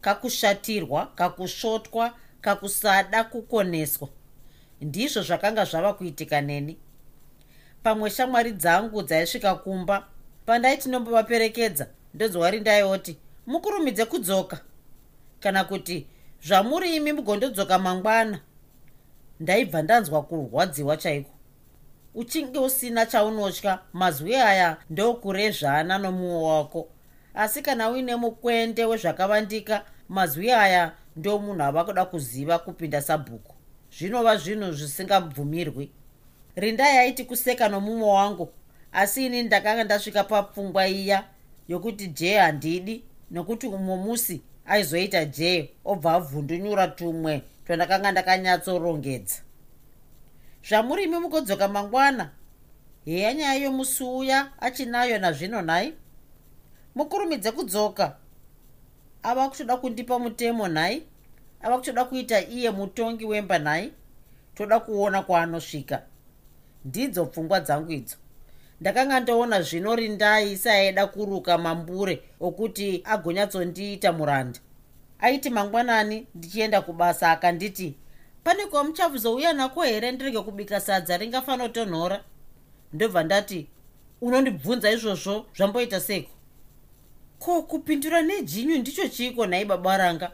kakushatirwa 0.00 1.06
kakusvotwa 1.06 2.14
kakusada 2.40 3.24
kukoneswa. 3.24 4.08
Ndizvo 4.80 5.22
zvakanga 5.22 5.64
zvava 5.64 5.94
kuitika 5.94 6.40
neni. 6.40 6.76
Pamwe 7.82 8.10
shamwari 8.10 8.52
dzangu 8.52 9.02
dzaisvika 9.02 9.54
kumba 9.54 10.06
pandaiti 10.46 10.88
nombovaperekedza 10.88 11.86
ndonzwa 12.14 12.50
rindaioti 12.50 13.16
mukurumidze 13.46 14.04
kudzoka. 14.04 14.60
Kana 15.40 15.64
kuti 15.64 16.06
zvamuri 16.46 16.96
imi 16.96 17.12
mugondodzoka 17.12 17.78
mangwana. 17.78 18.40
Ndaibva 19.40 19.82
ndanzwa 19.82 20.22
kurwadziwa 20.22 20.96
chaiko 20.96 21.31
uchinge 22.14 22.58
usina 22.58 23.06
chaunotya 23.06 23.78
mazwi 23.92 24.34
aya 24.34 24.76
ndokurezvana 24.90 25.98
nomumwe 25.98 26.42
wako. 26.42 26.88
Asi 27.34 27.62
kana 27.62 27.90
uine 27.90 28.16
mukwende 28.16 28.84
wezvakavandika 28.84 29.84
mazwi 30.08 30.50
aya 30.50 30.92
ndo 31.16 31.38
munhu 31.38 31.62
ava 31.62 31.84
kuda 31.84 32.04
kuziva 32.04 32.58
kupinda 32.58 33.02
sabhuku. 33.02 33.54
Zvinova 33.98 34.36
zvinhu 34.36 34.72
zvisingabvumirwi. 34.72 35.90
Rindai 36.56 36.98
aiti 36.98 37.24
kuseka 37.24 37.68
nomumwe 37.68 38.08
wangu 38.08 38.48
asi 38.92 39.26
ini 39.26 39.42
ndakanga 39.42 39.84
ndasvika 39.84 40.24
papfungwa 40.24 40.88
iya 40.88 41.24
yokuti 41.68 42.06
jee 42.06 42.38
handidi 42.38 43.04
nokuti 43.30 43.66
umwe 43.66 43.96
musi 43.96 44.42
aizoita 44.66 45.24
jee 45.24 45.70
obva 45.84 46.12
avhundunyura 46.12 46.88
tumwe 46.88 47.42
twandakanga 47.66 48.12
ndakanyatsorongedza 48.12 49.36
zvamurimi 50.68 51.18
mukodzoka 51.18 51.68
mangwana. 51.68 52.30
Heya 53.04 53.34
nyaya 53.34 53.54
yomusi 53.54 54.04
uya 54.04 54.52
achinayo 54.60 55.18
nazvino 55.18 55.62
nhai 55.62 55.94
mukurumidze 56.94 57.52
kudzoka. 57.52 58.16
Ava 59.22 59.48
kutoda 59.48 59.76
kundipa 59.76 60.18
mutemo 60.18 60.68
nhai 60.68 61.02
ava 61.62 61.78
kutoda 61.78 62.04
kuita 62.04 62.40
iye 62.40 62.70
mutongi 62.70 63.24
wemba 63.24 63.58
nhai 63.58 63.92
toda 64.54 64.80
kuona 64.80 65.22
kwaanosvika. 65.22 66.02
Ndidzo 66.84 67.26
pfungwa 67.26 67.60
dzangu 67.60 67.92
idzo. 67.92 68.16
Ndakanga 68.80 69.20
ndoona 69.20 69.62
zvino 69.62 69.96
rindai 69.96 70.56
seaida 70.56 71.06
kuruka 71.06 71.58
mambure 71.58 72.22
okuti 72.40 73.02
agonyatsondiita 73.04 74.12
muranda 74.12 74.60
aiti 75.22 75.50
mangwanani 75.50 76.26
ndichienda 76.34 76.80
kubasa 76.80 77.30
akanditi 77.30 77.94
pane 78.44 78.66
kwamuchavuzouya 78.66 79.52
nako 79.52 79.82
here 79.82 80.12
ndirege 80.12 80.40
kubika 80.40 80.80
sadza 80.80 81.16
ringafanotonhora 81.16 82.24
ndobva 82.92 83.22
ndati 83.22 83.68
unondibvunza 84.20 84.90
izvozvo 84.90 85.46
zvamboita 85.56 86.00
seko 86.00 86.30
ko 87.38 87.62
kupindura 87.62 88.22
nejinyu 88.22 88.78
ndicho 88.78 89.08
chiiko 89.08 89.46
nhai 89.46 89.64
baba 89.64 89.96
ranga 89.96 90.32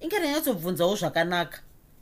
inge 0.00 0.18
ndanyatsobvunzawo 0.18 0.96
zvakanaka. 0.96 1.58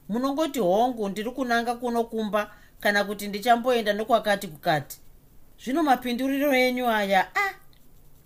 Munongoti 0.09 0.61
hongu 0.61 1.09
ndiri 1.09 1.31
kunanga 1.31 1.75
kuno 1.75 2.05
kumba 2.05 2.51
kana 2.81 3.05
kuti 3.05 3.29
ndichamboenda 3.29 3.93
nokwakati 3.93 4.49
kukati. 4.49 5.01
Zvino 5.63 5.83
mapinduriro 5.83 6.55
enyu 6.55 6.89
aya 6.89 7.21
a 7.35 7.41
ah, 7.45 7.55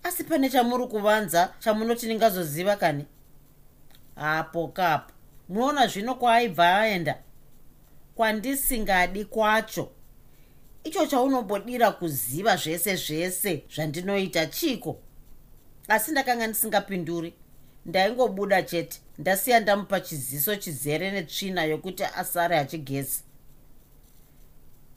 asi 0.03 0.23
pane 0.23 0.49
chamuri 0.49 0.87
kuvanza 0.87 1.53
chamunoti 1.59 2.05
ndingazoziva 2.05 2.75
kani? 2.75 3.05
Hapo 4.15 4.67
kapo 4.67 5.12
munoona 5.49 5.87
zvino 5.87 6.15
kwaaibva 6.15 6.79
aenda. 6.79 7.15
Kwandisingadi 8.15 9.25
kwacho. 9.25 9.91
Icho 10.83 11.05
chaunombodira 11.05 11.91
kuziva 11.91 12.55
zvese 12.55 12.95
zvese 12.95 13.63
zvandinoita 13.75 14.45
chiko? 14.45 14.99
Asi 15.87 16.11
ndakanga 16.11 16.47
ndisingapinduri. 16.47 17.33
Ndaingobuda 17.85 18.63
chete. 18.63 18.99
Ndasiya 19.17 19.59
ndamupa 19.59 19.99
chiziso 19.99 20.55
chizere 20.55 21.11
netsvina 21.11 21.63
yokuti 21.63 22.03
asare 22.03 22.57
achigezi 22.57 23.23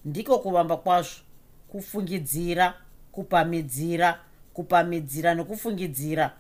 ndiko 0.05 0.38
kuvamba 0.38 0.76
kwazvo. 0.76 1.21
Kufungidzira 1.69 2.75
kupamidzira 3.12 4.21
kupamidzira 4.55 5.35
nokufungidzira. 5.35 6.33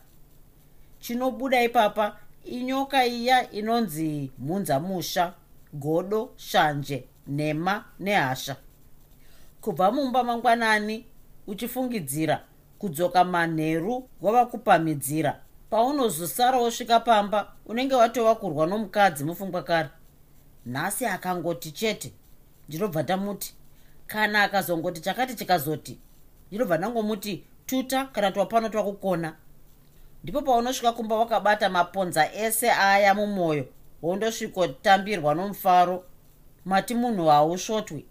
Chinobuda 1.00 1.62
ipapa 1.62 2.16
inyoka 2.46 3.06
iya 3.06 3.50
inonzi 3.50 4.30
mhunzamusha 4.38 5.32
godo 5.72 6.30
shanje 6.36 7.04
nhema 7.26 7.84
nehasha. 8.00 8.56
Kubva 9.60 9.92
mumba 9.92 10.24
mangwanani 10.24 11.04
uchifungidzira 11.46 12.42
kudzoka 12.78 13.24
manheru 13.24 14.08
wava 14.20 14.46
kupamidzira 14.46 15.40
paunozosara 15.70 16.58
wosvika 16.58 17.00
pamba 17.00 17.52
unenge 17.66 17.94
watova 17.94 18.34
kurwa 18.34 18.66
nomukadzi 18.66 19.24
mupfungwa 19.24 19.62
kare. 19.62 19.88
Nhasi 20.66 21.06
akangoti 21.06 21.70
chete 21.70 22.12
ndinobva 22.68 23.02
ndamuti. 23.02 23.54
Kana 24.06 24.42
akazongoti 24.42 25.00
chakati 25.00 25.34
chikazoti 25.34 25.98
ndinobva 26.48 26.78
ndangomuti 26.78 27.44
tuta 27.66 28.04
kana 28.04 28.32
twapano 28.32 28.68
twakukona 28.68 29.36
ndipo 30.26 30.42
paunosvika 30.42 30.92
kumba 30.92 31.16
wakabata 31.16 31.68
maponza 31.70 32.32
ese 32.34 32.70
aya 32.70 33.14
mumwoyo 33.14 33.64
wondosvikotambirwa 34.02 35.34
nomufaro. 35.34 36.04
Mati 36.64 36.94
munhu 36.94 37.26
hausvotwi 37.26 38.04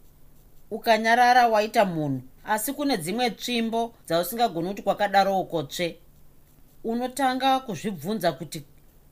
ukanyarara 0.72 1.48
waita 1.48 1.86
munhu 1.86 2.22
asi 2.46 2.74
kune 2.74 2.98
dzimwe 2.98 3.30
tsvimbo 3.32 3.94
dzausingagoni 4.08 4.68
kuti 4.70 4.82
kwakadaroko 4.82 5.64
tsve 5.64 5.98
unotanga 6.84 7.60
kuzvibvunza 7.60 8.32
kuti 8.32 8.64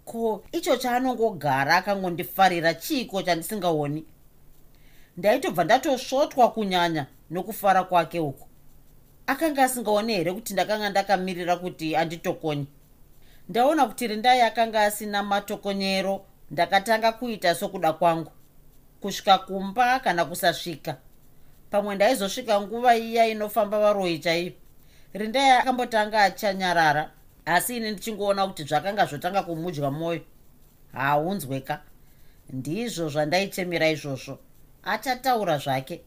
ko 0.05 0.43
icho 0.51 0.77
chaanongogara 0.77 1.75
akangondifarira 1.75 2.73
chiiko 2.73 3.21
chandisingaoni? 3.21 4.05
Ndaitobva 5.17 5.63
ndatosvotwa 5.63 6.51
kunyanya 6.51 7.05
nokufara 7.31 7.83
kwake 7.83 8.19
uku. 8.19 8.47
Akanga 9.27 9.63
asingaoni 9.63 10.13
here 10.13 10.31
kuti 10.33 10.53
ndakanga 10.53 10.89
ndakamirira 10.89 11.55
kuti 11.55 11.95
anditokonye 11.95 12.65
ndaona 13.49 13.85
kuti 13.85 14.07
rindai 14.07 14.41
akanga 14.41 14.81
asina 14.81 15.23
matokonyero 15.23 16.25
ndakatanga 16.51 17.11
kuita 17.11 17.55
sokuda 17.55 17.93
kwangu. 17.93 18.31
Kusvika 19.01 19.37
kumba 19.37 19.99
kana 19.99 20.25
kusasvika. 20.25 20.97
Pamwe 21.71 21.95
ndaizosvika 21.95 22.61
nguva 22.61 22.95
iya 22.95 23.27
inofamba 23.27 23.79
varoi 23.79 24.19
chaiyo. 24.19 24.51
Rindai 25.13 25.49
akambotanga 25.51 26.23
achanyarara 26.23 27.11
asi 27.45 27.77
ini 27.77 27.91
ndichingoona 27.91 28.47
kuti 28.47 28.63
zvakanga 28.63 29.05
zvotanga 29.05 29.43
kumudya 29.43 29.91
mwoyo 29.91 30.21
haunzweka. 30.93 31.81
Ndizvo 32.49 33.09
zvandaichemera 33.09 33.89
izvozvo. 33.89 34.39
Achataura 34.83 35.57
zvake. 35.57 36.01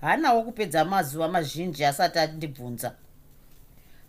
Hanawo 0.00 0.42
kupedza 0.42 0.84
mazuva 0.84 1.28
mazhinji 1.28 1.84
asati 1.84 2.18
andibvunza. 2.18 2.94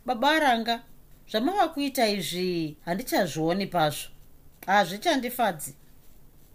Baba 0.06 0.32
aranga 0.32 0.82
zvamava 1.31 1.67
kuita 1.67 2.07
izvi 2.07 2.77
handichazvioni 2.86 3.67
pazvo. 3.67 4.09
Hazvichandifadzi. 4.65 5.75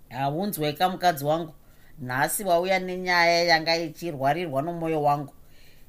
Haunzweka 0.09 0.89
mukadzi 0.89 1.25
wangu. 1.25 1.55
Nhasi 1.99 2.45
wauya 2.45 2.79
nenyaya 2.79 3.45
yanga 3.45 3.77
ichirwarirwa 3.77 4.63
nomwoyo 4.63 5.03
wangu. 5.03 5.35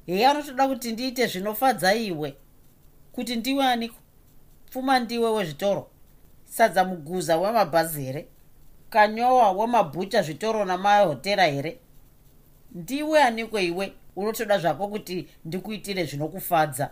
Heye 0.06 0.26
anotoda 0.26 0.68
kuti 0.68 0.92
ndiite 0.92 1.26
zvinofadza 1.26 1.94
iwe. 1.94 2.36
Kuti 3.12 3.36
ndiwe 3.36 3.64
aniko? 3.64 3.96
Pfuma 4.70 5.00
ndiwe 5.00 5.30
wezvitoro. 5.30 5.90
Sadza 6.44 6.84
muguza 6.84 7.38
wemabhazi 7.38 8.02
here? 8.02 8.28
Kanyowa 8.90 9.52
wemabhucha 9.52 10.22
zvitoro 10.22 10.64
namahotera 10.64 11.44
here? 11.46 11.78
Ndiwe 12.72 13.22
aniko 13.22 13.60
iwe 13.60 13.92
unotoda 14.16 14.58
zvako 14.58 14.88
kuti 14.88 15.28
ndikuitire 15.44 16.04
zvinokufadza 16.04 16.90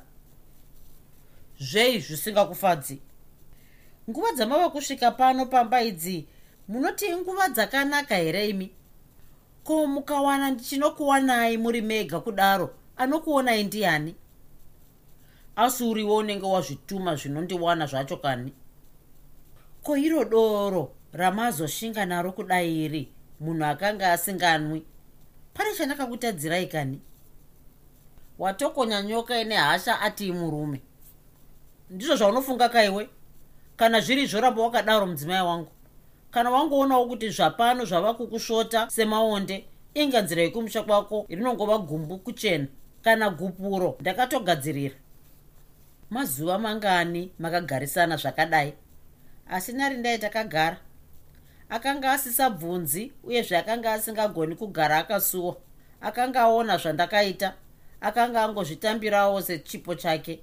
zvei 1.60 2.00
zvisingakufadzi. 2.00 3.00
Nguva 4.10 4.32
dzamava 4.32 4.70
kusvika 4.70 5.10
pano 5.10 5.46
pamba 5.46 5.82
idzi 5.82 6.26
munoti 6.68 7.16
nguva 7.16 7.48
dzakanaka 7.48 8.14
here 8.16 8.48
imi? 8.48 8.70
Ko 9.64 9.86
mukawana 9.86 10.50
ndichinokuwanai 10.50 11.56
muri 11.58 11.80
mega 11.80 12.20
kudaro 12.20 12.74
anokuonai 12.96 13.64
ndiani? 13.64 14.14
Asi 15.56 15.84
uriwo 15.84 16.16
unenge 16.16 16.46
wazvituma 16.46 17.16
zvinondiwana 17.16 17.86
zvacho 17.86 18.16
kani? 18.16 18.52
Ko 19.82 19.96
iro 19.96 20.24
doro 20.24 20.92
ramazoshinga 21.12 22.06
naro 22.06 22.32
kudai 22.32 22.84
iri 22.84 23.12
munhu 23.40 23.64
akanga 23.64 24.12
asinganwi? 24.12 24.84
Pane 25.54 25.74
chandakakutadzirai 25.74 26.66
kani 26.66 27.00
watokonya 28.38 29.02
nyoka 29.02 29.40
ine 29.40 29.56
hasha 29.56 30.00
ati 30.00 30.32
murume 30.32 30.82
ndizvo 31.90 32.16
zvaunofunga 32.16 32.68
kaiwe 32.68 33.08
kana 33.76 34.00
zviri 34.00 34.26
zvoramba 34.26 34.62
wakadaro 34.62 35.06
mudzimai 35.06 35.42
wangu. 35.42 35.68
Kana 36.30 36.50
wangoonawo 36.50 37.06
kuti 37.06 37.30
zvapano 37.30 37.84
zvava 37.84 38.14
kukusvota 38.14 38.90
semaonde 38.90 39.64
inga 39.94 40.22
nzira 40.22 40.42
yekumusha 40.42 40.82
kwako 40.82 41.26
rinongova 41.28 41.78
gumbu 41.78 42.18
kuchena 42.18 42.66
kana 43.02 43.30
gupuro 43.30 43.96
ndakatogadzirira. 44.00 44.94
Mazuva 46.10 46.58
mangani 46.58 47.32
makagarisana 47.38 48.16
zvakadai. 48.16 48.74
Asi 49.50 49.72
nari 49.72 49.96
ndai 49.96 50.18
takagara 50.18 50.76
akanga 51.68 52.12
asisa 52.12 52.50
bvunzi 52.50 53.12
uyezve 53.24 53.56
akanga 53.56 53.92
asingagoni 53.92 54.54
kugara 54.56 54.98
akasuwa 54.98 55.56
akanga 56.00 56.40
aona 56.40 56.76
zvandakaita. 56.76 57.54
Akanga 58.00 58.42
angozvitambirawo 58.42 59.42
sechipo 59.42 59.94
chake 59.94 60.40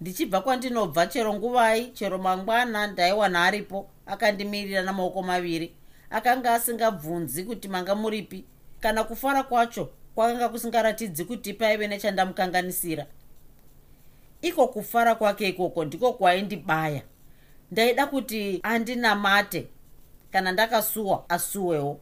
ndichibva 0.00 0.40
kwandinobva 0.40 1.06
chero 1.06 1.34
nguvai 1.34 1.86
chero 1.96 2.18
mangwana 2.18 2.86
ndaiwana 2.86 3.44
aripo 3.44 3.88
akandimirira 4.06 4.82
namaoko 4.82 5.22
maviri. 5.22 5.74
Akanga 6.10 6.54
asingabvunzi 6.54 7.44
kuti 7.44 7.68
manga 7.68 7.94
muripi. 7.94 8.44
Kana 8.80 9.04
kufara 9.04 9.42
kwacho 9.42 9.90
kwakanga 10.14 10.48
kusingaratidzi 10.48 11.24
kuti 11.24 11.52
paive 11.54 11.88
nechandamukanganisira. 11.88 13.06
Iko 14.42 14.68
kufara 14.68 15.14
kwake 15.14 15.48
ikoko 15.48 15.84
ndiko 15.84 16.12
kwaindibaya. 16.12 17.02
Ndaida 17.70 18.06
kuti 18.06 18.60
andinamate 18.62 19.66
kana 20.32 20.52
ndakasuwa 20.52 21.24
asuwewo. 21.30 22.00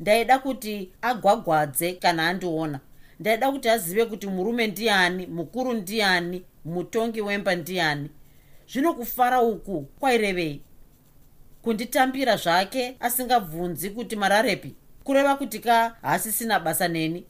Ndaida 0.00 0.38
kuti 0.38 0.92
agwagwadze 1.02 1.92
kana 1.92 2.28
andiona 2.28 2.80
ndaida 3.20 3.52
kuti 3.52 3.68
azive 3.68 4.04
kuti 4.04 4.26
murume 4.26 4.66
ndiani 4.66 5.26
mukuru 5.26 5.72
ndiani 5.72 6.44
mutongi 6.64 7.20
wemba 7.20 7.54
ndiani. 7.54 8.10
Zvino 8.72 8.94
kufara 8.94 9.42
uku 9.42 9.82
kwairevei? 9.82 10.62
Kunditambira 11.62 12.36
zvake 12.36 12.96
asingabvunzi 13.00 13.90
kuti 13.90 14.16
mararepi? 14.16 14.74
Kureva 15.04 15.36
kuti 15.36 15.58
ka 15.58 15.96
haasisina 16.02 16.60
basa 16.60 16.88
neni? 16.88 17.24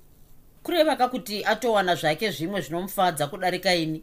Kureva 0.62 0.96
ka 0.96 1.08
kuti 1.08 1.44
atowana 1.44 1.94
zvake 1.94 2.30
zvimwe 2.30 2.60
zvinomufadza 2.60 3.26
kudarika 3.26 3.74
ini? 3.74 4.02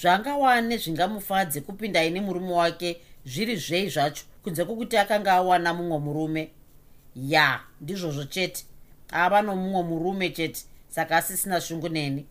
Zvangawane 0.00 0.76
zvingamufadze 0.76 1.60
kupinda 1.60 2.04
ini 2.04 2.20
murume 2.20 2.52
wake 2.52 3.00
zviri 3.24 3.56
zvei 3.56 3.88
zvacho 3.88 4.24
kunze 4.42 4.64
kwokuti 4.64 4.96
akanga 4.96 5.32
awana 5.32 5.74
mumwe 5.74 5.98
murume? 5.98 6.50
Ya 7.16 7.60
ndizvozvo 7.80 8.24
chete. 8.24 8.64
Ava 9.10 9.42
nomumwe 9.42 9.82
murume 9.82 10.30
chete 10.30 10.64
saka 10.94 11.16
asisina 11.16 11.60
shungu 11.60 11.88
neni 11.88 12.26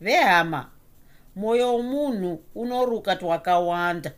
vehama 0.00 0.70
mwoyo 1.36 1.74
womunhu 1.74 2.42
unoruka 2.54 3.16
twakawanda. 3.16 4.12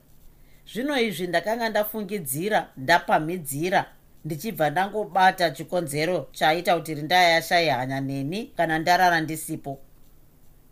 Zvino 0.72 1.00
izvi 1.00 1.26
ndakanga 1.26 1.68
ndafungidzira 1.68 2.68
ndapamhidzira 2.76 3.80
ndichibva 4.24 4.70
ndangobata 4.70 5.50
chikonzero 5.50 6.28
chaita 6.32 6.76
kuti 6.76 6.94
rindaya 6.94 7.28
yashayi 7.28 7.68
hanya 7.68 8.00
neni 8.00 8.46
kana 8.56 8.78
ndarara 8.78 9.20
ndisipo. 9.20 9.78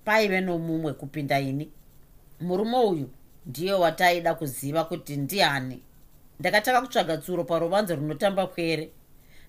Paive 0.04 0.40
nomumwe 0.40 0.92
kupinda 0.92 1.40
ini. 1.40 1.70
Murume 2.40 2.78
uyu 2.78 3.10
ndiye 3.46 3.72
wataida 3.72 4.34
kuziva 4.34 4.84
kuti 4.84 5.16
ndiani. 5.16 5.82
Ndakatanga 6.40 6.80
kutsvaga 6.80 7.16
tsuro 7.16 7.44
paruvanzo 7.44 7.94
runotamba 7.94 8.46
kwere 8.46 8.90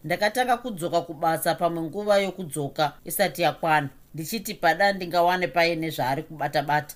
ndakatanga 0.07 0.57
kudzoka 0.57 1.01
kubasa 1.01 1.55
pamwe 1.55 1.81
nguva 1.81 2.17
yokudzoka 2.17 2.93
isati 3.05 3.41
yakwana. 3.41 3.89
Ndichiti 4.13 4.53
pada 4.53 4.93
ndingawane 4.93 5.47
paine 5.47 5.89
zvaari 5.89 6.23
kubata 6.23 6.63
bata 6.63 6.95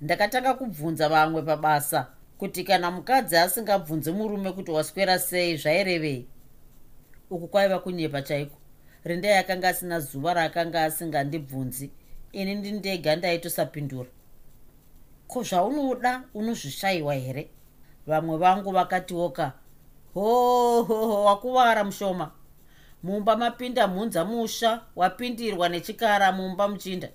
ndakatanga 0.00 0.54
kubvunza 0.54 1.08
vamwe 1.08 1.42
pabasa 1.42 2.06
kuti 2.38 2.64
kana 2.64 2.90
mukadzi 2.90 3.36
asingabvunzi 3.36 4.12
murume 4.12 4.52
kuti 4.52 4.70
waswera 4.70 5.18
sei 5.18 5.56
zvairevei 5.56 6.26
uku 7.30 7.48
kwaiva 7.48 7.78
kunyepa 7.78 8.22
chaiko? 8.22 8.56
Rindai 9.04 9.38
akanga 9.38 9.68
asina 9.68 10.00
zuva 10.00 10.34
raakanga 10.34 10.84
asingandibvunzi. 10.84 11.90
Ini 12.32 12.54
ndindega 12.54 13.16
ndaitosapindura. 13.16 14.10
Ko 15.26 15.42
zvaunoda 15.42 16.22
unozvishayiwa 16.34 17.14
here? 17.14 17.50
Vamwe 18.06 18.36
vangu 18.36 18.70
vakatioka 18.72 19.52
hohoho 20.14 21.24
wakuvara 21.24 21.84
mushoma 21.84 22.30
mumba 23.06 23.36
mapinda 23.36 23.88
mhunza 23.88 24.24
musha 24.24 24.82
wapindirwa 24.96 25.68
nechikara 25.68 26.32
mumba 26.32 26.68
muchinda. 26.68 27.08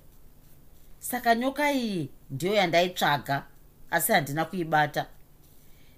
Saka 0.98 1.34
nyoka 1.34 1.72
iyi 1.72 2.10
ndiyo 2.30 2.54
yandaitsvaga 2.54 3.44
asi 3.90 4.12
handina 4.12 4.44
kuibata. 4.44 5.06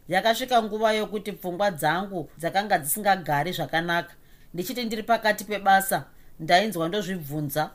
Yakasvika 0.09 0.63
nguva 0.63 0.93
yokuti 0.93 1.33
pfungwa 1.33 1.71
dzangu 1.71 2.31
dzakanga 2.39 2.79
dzisingagari 2.79 3.53
zvakanaka. 3.53 4.15
Ndichiti 4.55 4.85
ndiri 4.85 5.03
pakati 5.03 5.45
pebasa 5.45 6.05
ndainzwa 6.41 6.89
ndozvibvunza. 6.89 7.71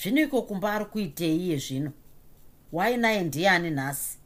Zvino 0.00 0.20
iko 0.22 0.42
kumba 0.42 0.72
ari 0.72 0.84
kuitei 0.84 1.36
iye 1.36 1.56
zvino? 1.56 1.92
Wainaye 2.72 3.22
ndiani 3.24 3.70
nhasi 3.70 4.18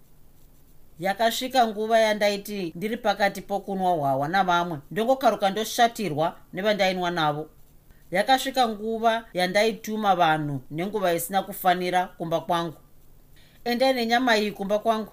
yakasvika 1.00 1.66
nguva 1.66 1.98
yandaiti 1.98 2.72
ndiri 2.76 2.96
pakati 2.96 3.40
pokunwa 3.42 3.92
hwahwa 3.92 4.28
navamwe 4.28 4.78
ndongokaruka 4.90 5.50
ndoshatirwa 5.50 6.36
nevandainwa 6.52 7.10
navo. 7.10 7.48
Yakasvika 8.10 8.68
nguva 8.68 9.24
yandaituma 9.34 10.16
vanhu 10.16 10.60
nenguva 10.70 11.14
isina 11.14 11.42
kufanira 11.42 12.06
kumba 12.06 12.40
kwangu. 12.40 12.76
Endai 13.64 13.92
nenyama 13.92 14.36
iyi 14.38 14.52
kumba 14.52 14.78
kwangu. 14.78 15.12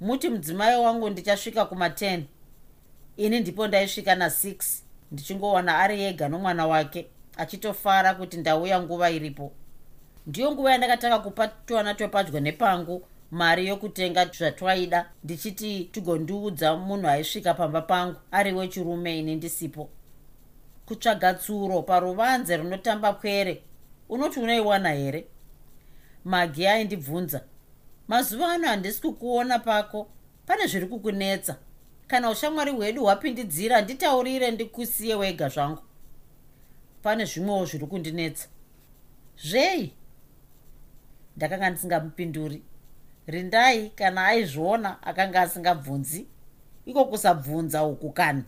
Muti 0.00 0.28
mudzimai 0.28 0.76
wangu 0.76 1.10
ndichasvika 1.10 1.62
kuma10 1.62 2.22
ini 3.16 3.40
ndipo 3.40 3.66
ndaisvika 3.66 4.14
na6 4.14 4.56
ndichingowana 5.12 5.78
ari 5.78 6.02
ega 6.02 6.28
nomwana 6.28 6.66
wake 6.66 7.06
achitofara 7.36 8.14
kuti 8.14 8.36
ndauya 8.36 8.80
nguva 8.82 9.10
iripo. 9.10 9.52
Ndiyo 10.26 10.52
nguva 10.52 10.72
yandakatanga 10.72 11.18
kupa 11.18 11.48
twana 11.48 11.94
twepadyo 11.94 12.40
nepangu 12.40 13.02
mari 13.30 13.66
yokutenga 13.66 14.24
zvatwaida 14.26 15.10
ndichiti 15.24 15.84
tigondiudza 15.84 16.76
munhu 16.76 17.08
aisvika 17.08 17.54
pamba 17.54 17.80
pangu 17.82 18.16
ari 18.30 18.52
wechirume 18.52 19.18
ini 19.18 19.34
ndisipo. 19.36 19.90
Kutsvaga 20.86 21.34
tsuro 21.34 21.82
paruvanze 21.82 22.56
runotamba 22.56 23.12
kwere 23.12 23.62
unoti 24.08 24.40
unoiwana 24.40 24.90
here? 24.92 25.26
Magi 26.24 26.66
aindibvunza. 26.66 27.44
Mazuva 28.08 28.52
ano 28.52 28.66
handisi 28.68 29.00
kukuona 29.00 29.58
pako. 29.58 30.08
Pane 30.46 30.66
zviri 30.66 30.86
kukunetsa. 30.86 31.56
Kana 32.06 32.30
ushamwari 32.30 32.72
hwedu 32.72 33.02
hwapindidzira 33.02 33.80
nditaurire 33.80 34.50
ndikusiye 34.50 35.14
wega 35.14 35.48
zvangu. 35.48 35.82
Pane 37.02 37.24
zvimwewo 37.24 37.64
zviri 37.64 37.86
kundinetsa. 37.86 38.48
Zvei? 39.36 39.92
Ndakanga 41.36 41.70
ndisingamupinduri 41.70 42.62
rindai 43.28 43.90
kana 43.90 44.26
aizviona 44.26 45.02
akanga 45.02 45.40
asingabvunzi. 45.40 46.26
Iko 46.86 47.04
kusabvunza 47.04 47.84
uku 47.84 48.10
kani? 48.12 48.42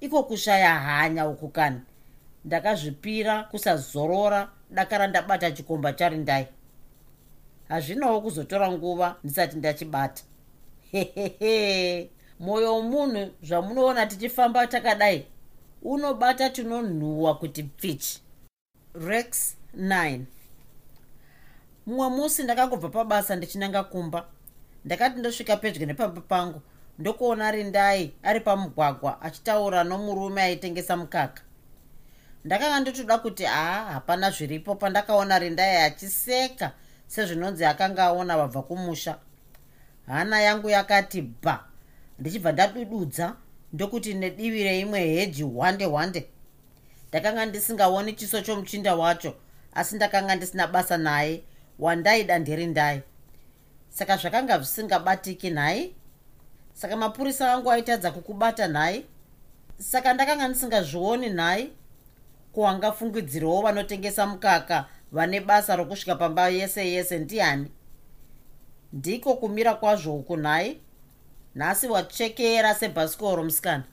Iko 0.00 0.22
kushaya 0.22 0.74
hanya 0.74 1.28
uku 1.28 1.48
kani? 1.48 1.80
Ndakazvipira 2.44 3.42
kusazorora 3.42 4.48
dakara 4.70 5.06
ndabata 5.06 5.50
chikomba 5.50 5.92
charindai 5.92 6.46
hazvinawo 7.68 8.20
kuzotora 8.20 8.72
nguva 8.72 9.16
ndisati 9.24 9.56
ndachibata. 9.56 10.22
Hehehe 10.92 12.10
mwoyo 12.40 12.74
womunhu 12.74 13.30
zvamunoona 13.42 14.06
tichifamba 14.06 14.66
takadai 14.66 15.26
unobata 15.82 16.50
tinonhuhwa 16.50 17.34
kuti 17.38 17.62
pfichi. 17.62 18.20
Rex 18.94 19.56
9 19.78 20.20
mumwe 21.86 22.08
musi 22.08 22.42
ndakangobva 22.42 22.88
pabasa 22.88 23.36
ndichinanga 23.36 23.82
kumba. 23.84 24.26
Ndakati 24.84 25.18
ndosvika 25.18 25.56
pedyo 25.56 25.86
nepamba 25.86 26.20
pangu 26.20 26.62
ndokuona 26.98 27.50
rindai 27.50 28.12
ari 28.22 28.40
pamugwagwa 28.40 29.22
achitaura 29.22 29.84
nomurume 29.84 30.42
aitengesa 30.42 30.96
mukaka. 30.96 31.42
Ndakanga 32.44 32.80
ndotoda 32.80 33.18
kuti 33.18 33.44
haa 33.44 33.84
hapana 33.92 34.30
zviripo 34.30 34.74
pandakaona 34.74 35.38
rindai 35.38 35.76
achiseka 35.76 36.72
sezvinonzi 37.06 37.64
akanga 37.64 38.04
aona 38.04 38.36
vabva 38.36 38.62
kumusha. 38.62 39.18
Hana 40.06 40.40
yangu 40.40 40.70
yakati 40.70 41.22
bha 41.22 41.64
ndichibva 42.18 42.52
ndadududza 42.52 43.36
ndokuti 43.72 44.14
nedivi 44.14 44.64
reimwe 44.64 45.00
heji 45.00 45.42
hwande 45.42 45.84
hwande. 45.84 46.28
Ndakanga 47.08 47.46
ndisingaoni 47.46 48.12
chiso 48.12 48.40
chomuchinda 48.40 48.94
wacho 48.94 49.34
asi 49.74 49.96
ndakanga 49.96 50.34
ndisina 50.36 50.66
basa 50.66 50.96
naye 50.96 51.42
wandaida 51.78 52.38
ndiri 52.38 52.66
ndai 52.66 53.02
saka 53.94 54.16
zvakanga 54.16 54.58
zvisingabatiki 54.58 55.50
nhai. 55.50 55.94
Saka 56.72 56.96
mapurisa 56.96 57.52
angu 57.52 57.70
aitadza 57.70 58.10
kukubata 58.10 58.68
nhai. 58.68 59.06
Saka 59.78 60.14
ndakanga 60.14 60.48
ndisingazvioni 60.48 61.28
nhai 61.30 61.72
kuhangafungidzirawo 62.52 63.62
vanotengesa 63.62 64.26
mukaka 64.26 64.86
vane 65.12 65.40
basa 65.40 65.76
rokusvika 65.76 66.14
pamba 66.14 66.48
yese 66.48 66.88
yese. 66.88 67.18
Ndiani? 67.18 67.70
Ndiko 68.92 69.34
kumira 69.34 69.74
kwazvo 69.74 70.16
uku 70.16 70.36
nhai. 70.36 70.80
Nhasi 71.54 71.86
wachekera 71.86 72.74
sebhasikoro 72.74 73.44
musikana. 73.44 73.84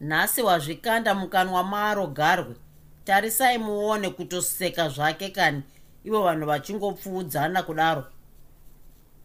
Nhasi 0.00 0.42
wazvikanda 0.42 1.14
mukanwa 1.14 1.64
maro 1.64 2.06
garwe. 2.06 2.56
Tarisai 3.04 3.58
muone 3.58 4.10
kutoseka 4.10 4.88
zvake 4.88 5.28
kani 5.28 5.62
ivo 6.04 6.22
vanhu 6.22 6.46
vachingopfuudzana 6.46 7.62
kudaro. 7.62 8.04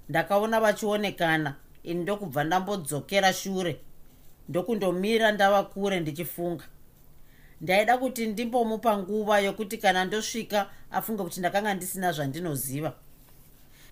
Ndakaona 0.09 0.59
vachionekana 0.59 1.55
ini 1.83 2.01
ndokubva 2.03 2.43
ndambodzokera 2.43 3.33
shure 3.33 3.79
ndokundomira 4.49 5.31
ndava 5.31 5.63
kure 5.63 5.99
ndichifunga. 5.99 6.63
Ndaida 7.61 7.97
kuti 7.97 8.27
ndimbomupa 8.27 8.97
nguva 8.97 9.39
yokuti 9.39 9.77
kana 9.77 10.05
ndosvika 10.05 10.69
afunge 10.91 11.23
kuti 11.23 11.39
ndakanga 11.39 11.73
ndisina 11.73 12.11
zvandinoziva. 12.11 12.93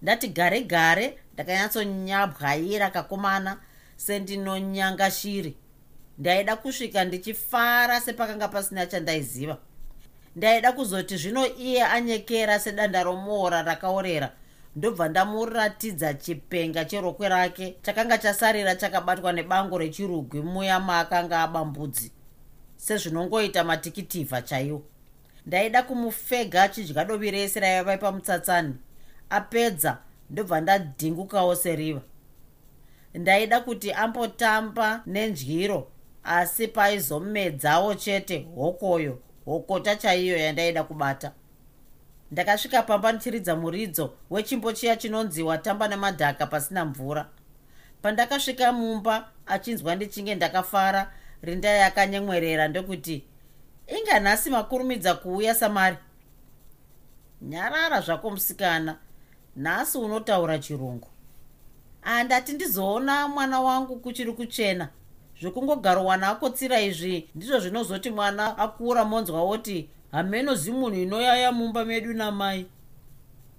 Ndati 0.02 0.28
gare 0.28 0.62
gare 0.62 1.20
ndakanyatsonyabwaira 1.34 2.90
kakomana 2.90 3.60
sendinonyanga 3.96 5.12
shiri 5.12 5.58
ndaida 6.18 6.56
kusvika 6.56 7.04
ndichifara 7.06 8.02
sepakanga 8.02 8.48
pasina 8.48 8.86
chandaiziva 8.86 9.58
ndaida 10.38 10.72
kuzoti 10.72 11.18
zvino 11.18 11.48
iye 11.48 11.84
anyekera 11.84 12.60
sedanda 12.60 13.04
romoora 13.04 13.62
rakaorera. 13.62 14.32
Ndobva 14.76 15.10
ndamuratidza 15.10 16.14
chipenga 16.14 16.86
cherokwe 16.86 17.30
rake 17.30 17.76
chakanga 17.82 18.18
chasarira 18.18 18.76
chakabatwa 18.76 19.34
nebango 19.34 19.78
rechirugwi 19.78 20.42
muya 20.42 20.80
maakanga 20.80 21.42
abambudzi 21.42 22.12
sezvinongoita 22.76 23.64
matikitivha 23.64 24.42
chaiwo. 24.42 24.82
Ndaida 25.46 25.84
kumufega 25.84 26.64
achidya 26.64 27.06
dovi 27.06 27.32
rese 27.32 27.60
raiva 27.60 27.98
pamutsatsani 27.98 28.76
apedza 29.30 29.98
ndobva 30.30 30.62
ndadhingukawo 30.62 31.56
seriva. 31.56 32.02
Ndaida 33.14 33.60
kuti 33.60 33.92
ambotamba 33.92 35.02
nendyiro 35.06 35.88
asi 36.24 36.68
paizomedzawo 36.68 37.96
chete 37.96 38.48
hokoyo 38.56 39.20
hokota 39.48 39.96
chaiyo 39.96 40.38
yandaida 40.38 40.84
kubata. 40.84 41.32
Ndakasvika 42.32 42.82
pamba 42.84 43.12
ndichiridza 43.12 43.56
muridzo 43.56 44.14
wechimbo 44.30 44.72
chiya 44.74 44.96
chinonzi 44.96 45.44
watamba 45.44 45.88
nemadhaka 45.88 46.48
pasina 46.48 46.86
mvura. 46.86 47.30
Pandakasvika 48.02 48.72
mumba 48.72 49.30
achinzwa 49.46 49.96
ndichinge 49.96 50.36
ndakafara 50.36 51.14
rindai 51.42 51.82
akanyemwerera 51.82 52.68
ndokuti 52.68 53.24
inga 53.88 54.20
nhasi 54.20 54.50
makurumidza 54.50 55.14
kuuya 55.16 55.56
samari. 55.56 55.98
Nyarara 57.42 58.02
zvako 58.02 58.30
musikana. 58.30 58.98
Nhasi 59.56 59.98
unotaura 59.98 60.60
chirungu. 60.60 61.08
Handati 62.02 62.54
ndizoona 62.54 63.28
mwana 63.28 63.60
wangu 63.60 63.96
kuchiri 64.00 64.34
kuchena 64.34 64.90
zvekungogarowana 65.42 66.28
akotsira 66.28 66.82
izvi 66.82 67.30
ndizvo 67.36 67.60
zvinozoti 67.60 68.10
mwana 68.10 68.58
akura 68.58 69.06
monzwa 69.06 69.44
woti 69.44 69.90
hameno 70.12 70.56
zimunhu 70.56 71.00
inoyaya 71.00 71.52
mumba 71.52 71.86
medu 71.86 72.14
namai. 72.14 72.66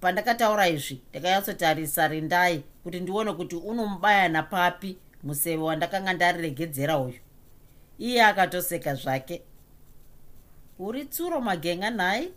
Pandakataura 0.01 0.67
izvi 0.67 1.01
ndakanyatsotarisa 1.09 2.07
rindai 2.07 2.63
kuti 2.83 2.99
ndione 2.99 3.33
kuti 3.33 3.55
unomubaya 3.55 4.29
napapi 4.29 4.97
museve 5.23 5.63
wandakanga 5.63 6.13
ndariregedzera 6.13 6.97
uyu. 6.97 7.19
Iye 7.99 8.23
akatoseka 8.23 8.95
zvake. 8.95 9.41
Uri 10.79 11.05
tsuro 11.05 11.41
magenga 11.41 11.89
nhai 11.89 12.33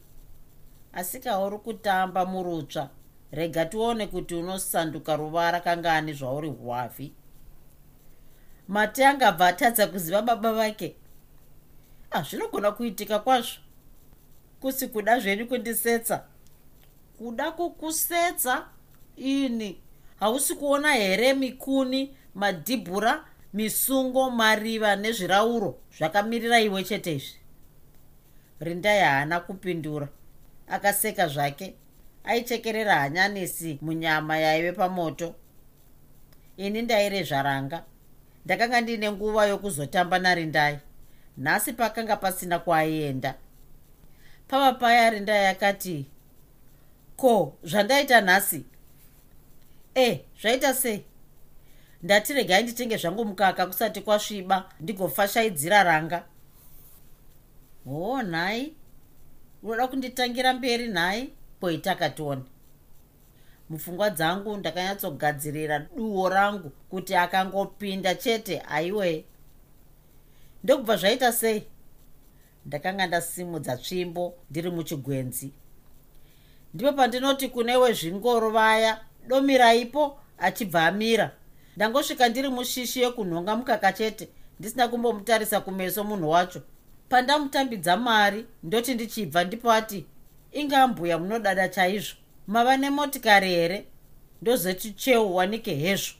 asika 0.92 1.38
uri 1.38 1.58
kutamba 1.58 2.26
murutsva. 2.26 2.90
Rega 3.32 3.64
tione 3.64 4.06
kuti 4.06 4.34
unosanduka 4.34 5.16
ruvara 5.16 5.60
kangani 5.60 6.12
zvauri 6.12 6.48
hwavhi 6.48 7.12
mati 8.72 9.04
angabva 9.04 9.46
atadza 9.46 9.86
kuziva 9.86 10.22
baba 10.22 10.52
vake. 10.52 10.96
Hazvinogona 12.10 12.68
ah, 12.68 12.72
kuitika 12.72 13.18
kwazvo. 13.18 13.60
Kusi 14.60 14.88
kuda 14.88 15.18
zvenyu 15.18 15.46
kundisetsa. 15.46 16.24
Kuda 17.18 17.50
kukusetsa? 17.50 18.66
Ini. 19.16 19.80
Hausi 20.20 20.54
kuona 20.54 20.92
here 20.92 21.34
mikuni 21.34 22.16
madhibhura 22.34 23.24
misungo 23.52 24.30
mariva 24.30 24.96
nezvirauro 24.96 25.78
zvakamirira 25.98 26.60
iwe 26.60 26.84
chete 26.84 27.16
izvi? 27.16 27.38
Rindai 28.60 29.00
haana 29.00 29.40
kupindura. 29.40 30.08
Akaseka 30.68 31.28
zvake. 31.28 31.74
Aichekerera 32.24 32.94
hanyanisi 32.94 33.78
munyama 33.82 34.38
yaive 34.38 34.72
pamoto. 34.72 35.34
Ini 36.56 36.82
ndairezvaranga 36.82 37.84
ndakanga 38.44 38.80
ndiine 38.80 39.12
nguva 39.12 39.46
yokuzotamba 39.46 40.18
narindai 40.18 40.78
nhasi 41.36 41.72
pakanga 41.72 42.16
pasina 42.16 42.58
kwaaienda 42.58 43.34
pava 44.48 44.72
paya 44.72 45.10
rindai 45.10 45.46
akati 45.46 46.06
ko 47.16 47.56
zvandaita 47.62 48.20
nhasi? 48.20 48.64
E 49.94 50.24
zvaita 50.40 50.74
sei? 50.74 51.04
Ndati 52.02 52.32
regai 52.32 52.62
nditenge 52.62 52.96
zvangu 52.96 53.24
mukaka 53.24 53.66
kusati 53.66 54.00
kwasviba 54.00 54.68
ndigofashaidzira 54.80 55.82
ranga. 55.82 56.24
Hoo 57.84 58.22
nhai? 58.22 58.74
Unoda 59.62 59.86
kunditangira 59.88 60.52
mberi 60.54 60.88
nhai? 60.88 61.32
Poitakatione 61.60 62.42
mupfungwa 63.72 64.10
dzangu 64.10 64.56
ndakanyatsogadzirira 64.56 65.78
duo 65.96 66.28
rangu 66.28 66.70
kuti 66.90 67.14
akangopinda 67.16 68.14
chete 68.14 68.62
aiwe. 68.68 69.24
Ndokubva 70.64 70.96
zvaita 70.96 71.32
sei? 71.32 71.62
Ndakanga 72.66 73.06
ndasimudza 73.06 73.76
tsvimbo 73.76 74.34
ndiri 74.50 74.70
muchigwenzi. 74.70 75.48
Ndipo 76.74 76.92
pandinoti 76.92 77.48
kune 77.48 77.76
wezvingoro 77.76 78.50
vaya 78.50 79.00
domiraipo 79.28 80.18
achibva 80.38 80.86
amira. 80.86 81.30
Ndangosvika 81.76 82.28
ndiri 82.28 82.48
mushishi 82.48 83.00
yekunhonga 83.02 83.56
mukaka 83.56 83.92
chete 83.92 84.28
ndisina 84.58 84.88
kumbomutarisa 84.88 85.60
kumeso 85.60 86.04
munhu 86.04 86.30
wacho. 86.30 86.60
Pandamutambidza 87.08 87.96
mari 87.96 88.46
ndoti 88.62 88.94
ndichibva 88.94 89.44
ndipo 89.44 89.72
ati 89.72 90.06
ingambuya 90.52 91.18
munodada 91.18 91.68
chaizvo 91.68 92.16
mava 92.46 92.76
nemotikari 92.76 93.48
here? 93.50 93.86
Ndozoti 94.42 94.92
cheu 94.92 95.34
wanike 95.36 95.74
hezvo. 95.74 96.14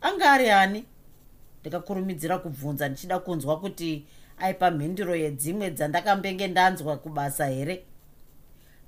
Anga 0.00 0.32
ari 0.32 0.50
ani? 0.50 0.84
Ndikakurumidzira 1.60 2.38
kubvunza 2.38 2.88
ndichida 2.88 3.18
kunzwa 3.18 3.60
kuti 3.60 4.04
aipa 4.38 4.70
mhinduro 4.70 5.16
yedzimwe 5.16 5.70
dzandakambenge 5.70 6.48
ndanzwa 6.48 6.96
kubasa 6.96 7.46
here? 7.46 7.84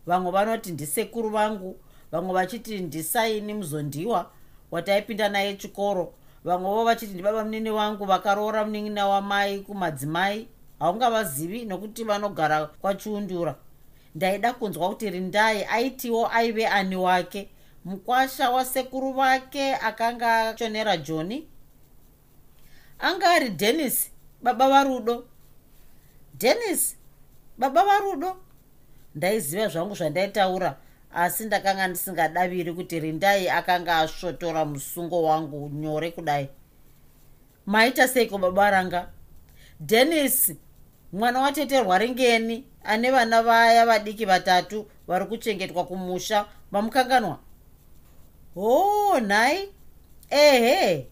Vamwe 0.06 0.30
vanoti 0.32 0.72
ndisekuru 0.72 1.30
vangu 1.30 1.76
vamwe 2.12 2.32
vachiti 2.34 2.78
ndisaini 2.78 3.54
muzondiwa 3.54 4.30
wataipinda 4.70 5.28
naye 5.28 5.56
chikoro. 5.56 6.14
Vamwevo 6.44 6.84
vachiti 6.84 7.12
ndibaba 7.12 7.44
munini 7.44 7.70
wangu 7.70 8.04
vakaroora 8.04 8.64
munin'ina 8.64 9.06
wamai 9.06 9.60
kumadzimai. 9.60 10.48
Haungavazivi 10.78 11.64
nokuti 11.64 12.04
vanogara 12.04 12.66
kwachiundura 12.66 13.54
ndaida 14.14 14.52
kunzwa 14.52 14.88
kuti 14.88 15.10
rindai 15.10 15.64
aitiwo 15.64 16.28
aive 16.32 16.66
ani 16.66 16.96
wake. 16.96 17.48
Mukwasha 17.84 18.50
wasekuru 18.50 19.12
vake 19.12 19.74
akanga 19.74 20.48
achonera 20.48 20.96
joni 20.96 21.48
anga 22.98 23.30
ari 23.30 23.50
denis 23.50 24.10
baba 24.42 24.68
varudo 24.68 25.24
denis 26.34 26.96
baba 27.58 27.84
varudo 27.84 28.36
ndaiziva 29.14 29.68
zvangu 29.68 29.94
zvandaitaura 29.94 30.76
asi 31.14 31.44
ndakanga 31.44 31.86
ndisingadaviri 31.88 32.72
kuti 32.72 33.00
rindai 33.00 33.48
akanga 33.48 33.96
asvotora 33.98 34.64
musungo 34.64 35.22
wangu 35.22 35.68
nyore 35.68 36.10
kudai. 36.10 36.48
Maita 37.66 38.08
seiko 38.08 38.38
baba 38.38 38.70
ranga? 38.70 39.08
Denis 39.80 40.52
mwana 41.12 41.40
watete 41.40 41.80
rwaringeni 41.82 42.64
ane 42.84 43.10
vana 43.10 43.42
vaya 43.42 43.86
vadiki 43.86 44.24
vatatu 44.24 44.86
vari 45.08 45.26
kuchengetwa 45.26 45.84
kumusha 45.86 46.46
vamukanganwa. 46.72 47.38
Hoo 48.54 49.20
nhai? 49.20 49.68
Ehe. 50.30 51.06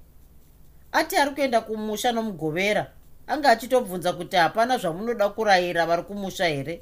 Ati 0.92 1.16
ari 1.16 1.30
kuenda 1.30 1.60
kumusha 1.60 2.12
nomugovera 2.12 2.86
anga 3.26 3.50
achitobvunza 3.50 4.12
kuti 4.12 4.36
hapana 4.36 4.78
zvamunoda 4.78 5.28
kurayira 5.28 5.86
vari 5.86 6.02
kumusha 6.02 6.46
here? 6.46 6.80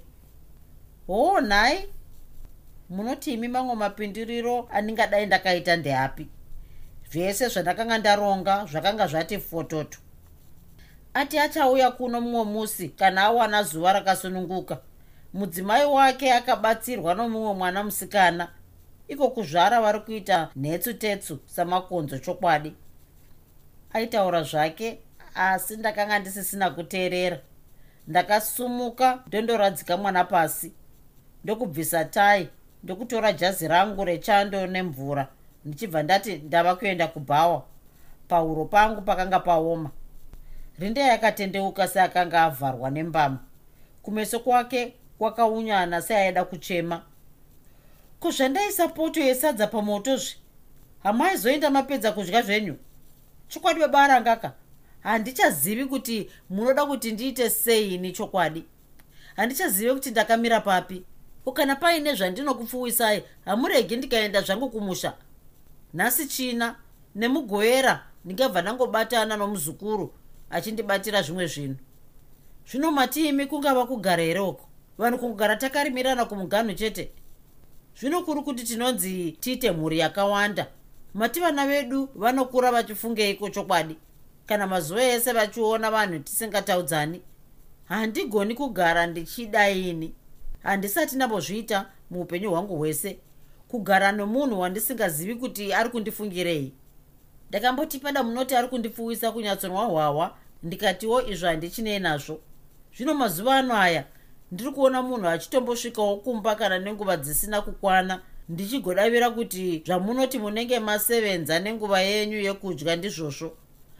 Hoo 1.07 1.40
nhai? 1.40 1.88
Munoti 2.90 3.33
imi 3.33 3.48
mamwe 3.48 3.74
mapindiriro 3.74 4.68
andingadai 4.72 5.26
ndakaita 5.26 5.76
ndeapi? 5.76 6.29
Zvese 7.11 7.48
zvandakanga 7.48 7.98
ndaronga 7.98 8.66
zvakanga 8.70 9.07
zvati 9.07 9.38
fototo 9.38 9.98
ati 11.14 11.38
achauya 11.38 11.90
kuno 11.90 12.20
mumwe 12.20 12.44
musi 12.44 12.88
kana 12.88 13.23
awana 13.23 13.62
zuva 13.62 13.92
rakasununguka. 13.92 14.79
Mudzimai 15.35 15.85
wake 15.87 16.33
akabatsirwa 16.33 17.14
nomumwe 17.14 17.55
mwana 17.55 17.85
musikana. 17.85 18.49
Iko 19.09 19.29
kuzvara 19.31 19.81
vari 19.81 20.01
kuita 20.01 20.49
nhetsu 20.57 20.94
tetsu 20.94 21.38
samakonzo 21.46 22.18
chokwadi. 22.18 22.75
Aitaura 23.92 24.42
zvake 24.42 24.99
asi 25.35 25.77
ndakanga 25.77 26.18
ndisisina 26.18 26.70
kuteerera. 26.70 27.38
Ndakasumuka 28.09 29.23
ndondoradzika 29.27 29.96
mwana 29.96 30.25
pasi. 30.25 30.73
Ndokubvisa 31.44 32.05
tai 32.05 32.49
ndokutora 32.83 33.33
jazi 33.33 33.68
rangu 33.68 34.05
rechando 34.05 34.66
nemvura 34.66 35.29
ndichibva 35.64 36.03
ndati 36.03 36.37
ndava 36.37 36.77
kuenda 36.77 37.07
kubhawa. 37.07 37.62
Pahuro 38.29 38.64
pangu 38.64 39.03
pakanga 39.03 39.40
paoma 39.40 39.90
rinde 40.80 41.00
yakatendeuka 41.00 41.88
seakanga 41.88 42.42
avharwa 42.42 42.90
nembama 42.90 43.38
kumeso 44.02 44.40
kwake 44.40 44.94
kwakaunyana 45.18 46.02
seaida 46.02 46.44
kuchema. 46.44 47.02
Kuzvandaisa 48.20 48.88
poto 48.88 49.20
yesadza 49.20 49.66
pamotozve 49.66 50.36
hamaizoenda 51.02 51.70
mapedza 51.70 52.12
kudya 52.12 52.42
zvenyu? 52.42 52.76
Chokwadi 53.48 53.80
webarangaka 53.80 54.52
handichazivi 55.00 55.84
kuti 55.86 56.30
munoda 56.50 56.86
kuti 56.86 57.12
ndiite 57.12 57.50
seini 57.50 58.12
chokwadi. 58.12 58.64
Handichazivi 59.36 59.92
kuti 59.94 60.10
ndakamira 60.10 60.60
papi. 60.60 61.04
Ukana 61.46 61.76
paine 61.76 62.14
zvandinokupfuwisai 62.14 63.22
hamuregi 63.44 63.96
ndikaenda 63.96 64.42
zvangu 64.42 64.70
kumusha. 64.70 65.12
Nhasi 65.94 66.26
china 66.26 66.76
nemugoera 67.14 68.06
ndingabva 68.24 68.62
ndangobatana 68.62 69.36
nomuzukuru 69.36 70.14
achindibatira 70.50 71.22
zvimwe 71.22 71.46
zvinhu. 71.46 71.76
Zvino 72.70 72.90
matiimi 72.92 73.46
kungava 73.46 73.86
kugara 73.86 74.22
here 74.22 74.40
uko 74.40 74.68
vanhu 74.98 75.18
kugara 75.18 75.56
takarimirana 75.56 76.24
kumuganhu 76.24 76.74
chete? 76.74 77.10
Zvino 78.00 78.22
kuri 78.22 78.42
kuti 78.42 78.64
tinonzi 78.64 79.32
tiite 79.40 79.70
mhuri 79.72 79.98
yakawanda. 79.98 80.66
Mati 81.14 81.40
vana 81.40 81.66
vedu 81.66 82.08
vanokura 82.14 82.72
vachifungeiko 82.72 83.50
chokwadi? 83.50 83.96
Kana 84.46 84.66
mazuva 84.66 85.02
ese 85.02 85.32
vachiona 85.32 85.90
vanhu 85.90 86.18
tisingataudzani? 86.18 87.20
Handigoni 87.84 88.54
kugara 88.54 89.06
ndichidaini 89.06 90.14
handisati 90.62 91.16
ndambozviita 91.16 91.86
muupenyu 92.10 92.50
hwangu 92.50 92.76
hwese. 92.76 93.18
Kugara 93.68 94.12
nomunhu 94.12 94.60
wandisingazivi 94.60 95.34
kuti 95.34 95.72
ari 95.72 95.90
kundifungirei 95.90 96.72
ndakamboti 97.50 97.98
pada 97.98 98.22
munoti 98.22 98.54
ari 98.56 98.68
kundipfuwisa 98.68 99.32
kunyatsonwa 99.32 99.84
hwahwa 99.84 100.36
ndikatiwo 100.62 101.22
izvo 101.26 101.46
handichinei 101.46 101.98
nazvo. 101.98 102.40
Zvino 102.96 103.14
mazuva 103.14 103.56
ano 103.56 103.76
aya 103.76 104.04
ndiri 104.52 104.70
kuona 104.70 105.02
munhu 105.02 105.28
achitombosvikawo 105.28 106.16
kumba 106.16 106.54
kana 106.54 106.78
nenguva 106.78 107.16
dzisina 107.16 107.62
kukwana 107.62 108.20
ndichigodavira 108.48 109.30
kuti 109.30 109.82
zvamunoti 109.86 110.38
munenge 110.38 110.80
masevenza 110.80 111.58
nenguva 111.58 112.00
yenyu 112.00 112.38
yekudya 112.40 112.96
ndizvozvo. 112.96 113.56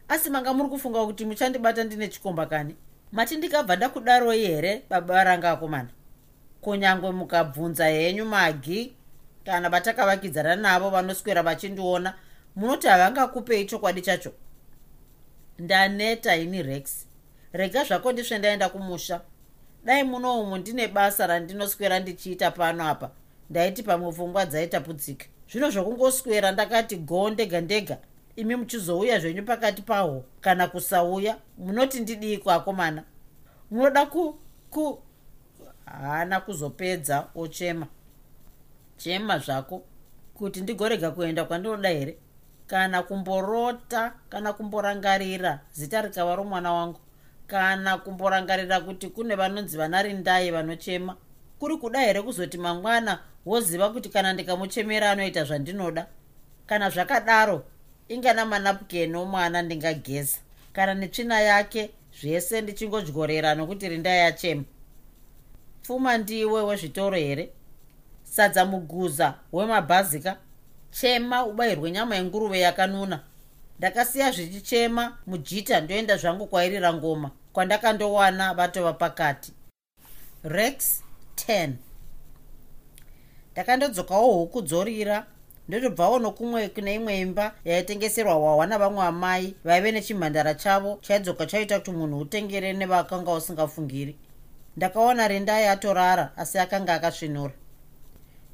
Asi 0.07 0.29
manga 0.29 0.53
muri 0.53 0.69
kufunga 0.69 1.05
kuti 1.05 1.25
muchandibata 1.25 1.83
ndine 1.83 2.07
chikomba 2.07 2.45
kani? 2.45 2.75
Mati 3.11 3.37
ndikabva 3.37 3.75
ndakudaroi 3.75 4.45
here 4.47 4.81
baba 4.89 5.23
ranga 5.23 5.51
akomana? 5.51 5.89
Kunyange 6.61 7.11
mukabvunza 7.11 7.85
henyu 7.85 8.25
magi 8.25 8.93
kana 9.45 9.69
vatakavakidzana 9.69 10.55
navo 10.55 10.89
vanoswera 10.89 11.43
vachindiona 11.43 12.13
munoti 12.55 12.87
havangakupei 12.87 13.65
chokwadi 13.65 14.01
chacho? 14.01 14.31
Ndaneta 15.59 16.35
ini 16.35 16.63
rex. 16.63 17.07
Rega 17.53 17.83
zvako 17.83 18.11
ndisve 18.11 18.37
ndaenda 18.37 18.69
kumusha. 18.69 19.21
Dai 19.85 20.03
muno 20.03 20.41
umu 20.41 20.57
ndine 20.57 20.87
basa 20.87 21.27
randinoswera 21.27 21.99
ndichiita 21.99 22.51
pano 22.51 22.87
apa. 22.87 23.11
Ndaiti 23.49 23.83
pamwe 23.83 24.11
pfungwa 24.11 24.45
dzaitapudzika. 24.45 25.25
Zvino 25.51 25.69
zvokungoswera 25.69 26.51
ndakati 26.51 26.97
go 26.97 27.29
ndega 27.29 27.61
ndega. 27.61 27.97
Imi 28.35 28.55
muchizouya 28.55 29.19
zvenyu 29.19 29.43
pakati 29.43 29.81
paho. 29.81 30.23
Kana 30.41 30.67
kusauya 30.67 31.37
munoti 31.57 31.99
ndidii 31.99 32.37
kuakomana? 32.37 33.03
Munoda 33.71 34.05
ku 34.05 34.39
ku 34.69 35.01
haana 35.85 36.39
kuzopedza 36.39 37.27
ochema. 37.35 37.87
Chema 38.97 39.39
zvako 39.39 39.83
kuti 40.33 40.61
ndigorega 40.61 41.11
kuenda 41.11 41.45
kwandinoda 41.45 41.89
here 41.89 42.17
kana 42.71 43.03
kumborota 43.03 44.13
kana 44.29 44.53
kumborangarira 44.53 45.59
zita 45.73 46.01
rikava 46.01 46.35
romwana 46.35 46.73
wangu 46.73 46.99
kana 47.47 47.97
kumborangarira 47.97 48.79
kuti 48.79 49.07
kune 49.09 49.35
vanonzi 49.35 49.77
vanarindai 49.77 50.51
vanochema. 50.51 51.15
Kuri 51.59 51.77
kuda 51.77 51.99
here 51.99 52.21
kuzoti 52.21 52.57
mangwana 52.57 53.19
woziva 53.45 53.89
kuti 53.89 54.09
kana 54.09 54.33
ndikamuchemera 54.33 55.11
anoita 55.11 55.43
zvandinoda? 55.43 56.05
Kana 56.65 56.89
zvakadaro 56.89 57.65
ingana 58.07 58.45
manapukeni 58.45 59.15
omwana 59.17 59.61
ndingageza. 59.61 60.37
Kana 60.73 60.93
netsvina 60.93 61.41
yake 61.41 61.91
zvese 62.21 62.61
ndichingodyorera 62.61 63.55
nokuti 63.55 63.89
rindai 63.89 64.19
yachema. 64.19 64.63
Pfuma 65.83 66.17
ndiwe 66.17 66.61
wezvitoro 66.61 67.17
here? 67.17 67.49
Sadza 68.23 68.65
muguza 68.65 69.33
wemabhazika 69.53 70.37
chema 70.91 71.45
ubayirwe 71.45 71.91
nyama 71.91 72.15
yenguruve 72.15 72.59
yakanuna. 72.59 73.19
Ndakasiya 73.79 74.31
zvichichema 74.31 75.17
mujita 75.27 75.81
ndoenda 75.81 76.17
zvangu 76.17 76.47
kwairira 76.47 76.93
ngoma 76.93 77.31
kwandakandowana 77.53 78.53
vatova 78.53 78.93
pakati. 78.93 79.53
Rex 80.43 81.01
10 81.35 81.69
ndakandodzokawo 83.51 84.33
huku 84.33 84.61
dzorira 84.61 85.25
ndotobvawo 85.67 86.19
nokumwe 86.19 86.69
kune 86.69 86.95
imwe 86.95 87.19
imba 87.19 87.55
yaitengeserwa 87.65 88.33
hwahwa 88.33 88.67
navamwe 88.67 89.03
amai 89.05 89.55
vaive 89.63 89.91
nechimhandara 89.91 90.53
chavo 90.53 90.97
chaidzoka 91.01 91.45
chaita 91.45 91.79
kuti 91.79 91.91
munhu 91.91 92.17
utengere 92.19 92.73
nevakanga 92.73 93.31
usingafungiri. 93.33 94.15
Ndakaona 94.77 95.27
rindai 95.27 95.67
atorara 95.67 96.31
asi 96.37 96.59
akanga 96.59 96.93
akasvinura. 96.93 97.53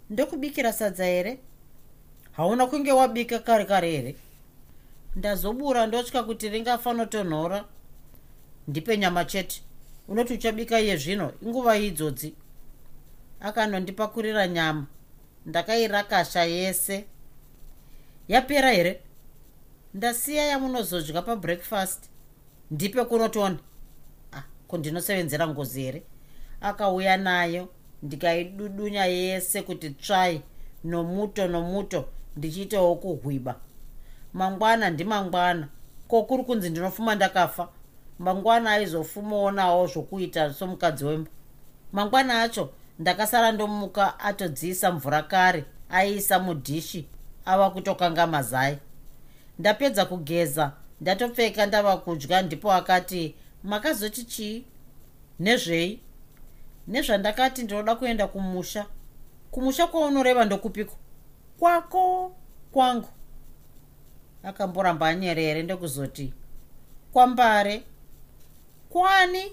Ndokubikira 0.10 0.74
sadza 0.74 1.06
here 1.06 1.40
hauna 2.38 2.68
kunge 2.68 2.92
wabika 2.92 3.40
kare 3.40 3.66
kare 3.66 3.92
here? 3.92 4.16
Ndazobura 5.16 5.88
ndotya 5.88 6.24
kuti 6.24 6.50
ringafanotonhora 6.50 7.66
ndipe 8.68 8.98
nyama 8.98 9.26
chete. 9.26 9.62
Unoti 10.08 10.34
uchabika 10.34 10.80
iye 10.80 10.98
zvino 10.98 11.34
inguva 11.42 11.78
idzodzi. 11.78 12.34
Akanondipakurira 13.40 14.48
nyama. 14.48 14.86
Ndakairakasha 15.46 16.44
yese. 16.44 17.06
Yapera 18.28 18.72
here? 18.72 19.02
Ndasiya 19.94 20.46
yamunozodya 20.46 21.22
pabreakfast. 21.22 22.04
Ndipe 22.72 23.04
kunotoni 23.06 23.58
ah, 24.34 24.44
kundinosevenzera 24.68 25.48
ngozi 25.48 25.82
here? 25.82 26.04
Akauya 26.62 27.18
nayo 27.18 27.70
ndikaidudunya 28.04 29.06
yese 29.06 29.62
kuti 29.62 29.90
tsvai 29.90 30.42
nomuto 30.84 31.48
nomuto 31.48 32.06
ndichiitawo 32.38 32.96
kuhwiba. 32.96 33.56
Mangwana 34.34 34.90
ndimangwana 34.90 35.68
ko 36.08 36.24
kuri 36.24 36.44
kunzi 36.44 36.70
ndinofuma 36.70 37.16
ndakafa? 37.16 37.70
Mangwana 38.20 38.72
aizofumawo 38.72 39.52
nawo 39.52 39.88
zvokuita 39.88 40.54
somukadzi 40.54 41.06
wemba. 41.06 41.32
Mangwana 41.92 42.42
acho 42.42 42.70
ndakasara 43.00 43.52
ndomuka 43.52 44.20
atodziisa 44.20 44.92
mvura 44.92 45.24
kare 45.24 45.66
aiisa 45.90 46.40
mudhishi 46.40 47.08
ava 47.46 47.70
kutokanga 47.70 48.28
mazai 48.28 48.78
ndapedza 49.60 50.06
kugeza 50.06 50.72
ndatopfeka 51.02 51.66
ndava 51.66 51.98
kudya 51.98 52.42
ndipo 52.42 52.74
akati 52.74 53.36
makazoti 53.64 54.24
chii? 54.24 54.66
Nezvei? 55.40 56.00
Nezvandakati 56.88 57.64
ndinoda 57.64 57.96
kuenda 57.96 58.28
kumusha. 58.28 58.86
Kumusha 59.52 59.88
kwaunoreva 59.88 60.46
ndokupiko 60.46 60.96
kwako 61.60 62.36
kwangu. 62.72 63.08
Akamboramba 64.44 65.08
anyerere 65.08 65.64
ndokuzoti 65.64 66.34
kwambare. 67.14 67.84
Kwani? 68.90 69.52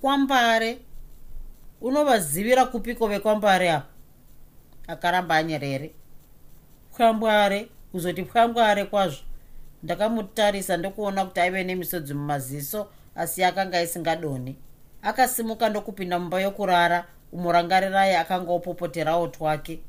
Kwambare. 0.00 0.78
Unovazivira 1.80 2.64
kupiko 2.66 3.06
vekwambare 3.08 3.70
apa? 3.72 3.86
Akaramba 4.86 5.36
anyerere 5.36 5.90
pwambware 6.96 7.68
kuzoti 7.92 8.22
pwambware 8.22 8.84
kwazvo. 8.84 9.22
Ndakamutarisa 9.82 10.76
ndokuona 10.76 11.24
kuti 11.24 11.40
aive 11.40 11.64
nemisodzi 11.64 12.14
mumaziso 12.14 12.88
asi 13.16 13.44
akanga 13.44 13.82
isingadoni 13.82 14.56
akasimuka 15.02 15.68
ndokupinda 15.68 16.18
mumba 16.18 16.40
yokurara 16.40 17.06
umurangarirai 17.32 18.14
akanga 18.14 18.52
opopoterawo 18.52 19.28
twake 19.28 19.80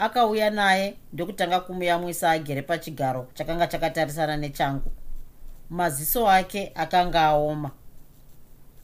akauya 0.00 0.50
naye 0.50 0.96
ndokutanga 1.12 1.60
kumuyamwisa 1.60 2.30
agere 2.30 2.62
pachigaro 2.62 3.28
chakanga 3.34 3.66
chakatarisana 3.66 4.36
nechangu. 4.36 4.90
Maziso 5.70 6.30
ake 6.30 6.72
akanga 6.74 7.22
aoma. 7.22 7.70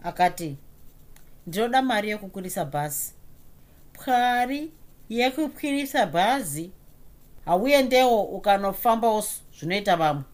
Akati 0.02 0.56
ndinoda 1.46 1.82
mari 1.82 2.08
yekukwirisa 2.08 2.64
bhazi. 2.64 3.14
Pwari 3.92 4.72
yekukwirisa 5.08 6.06
bhazi? 6.06 6.70
Hauendewo 7.44 8.22
ukanofambawo 8.22 9.24
zvinoita 9.58 9.96
vamwe? 9.96 10.24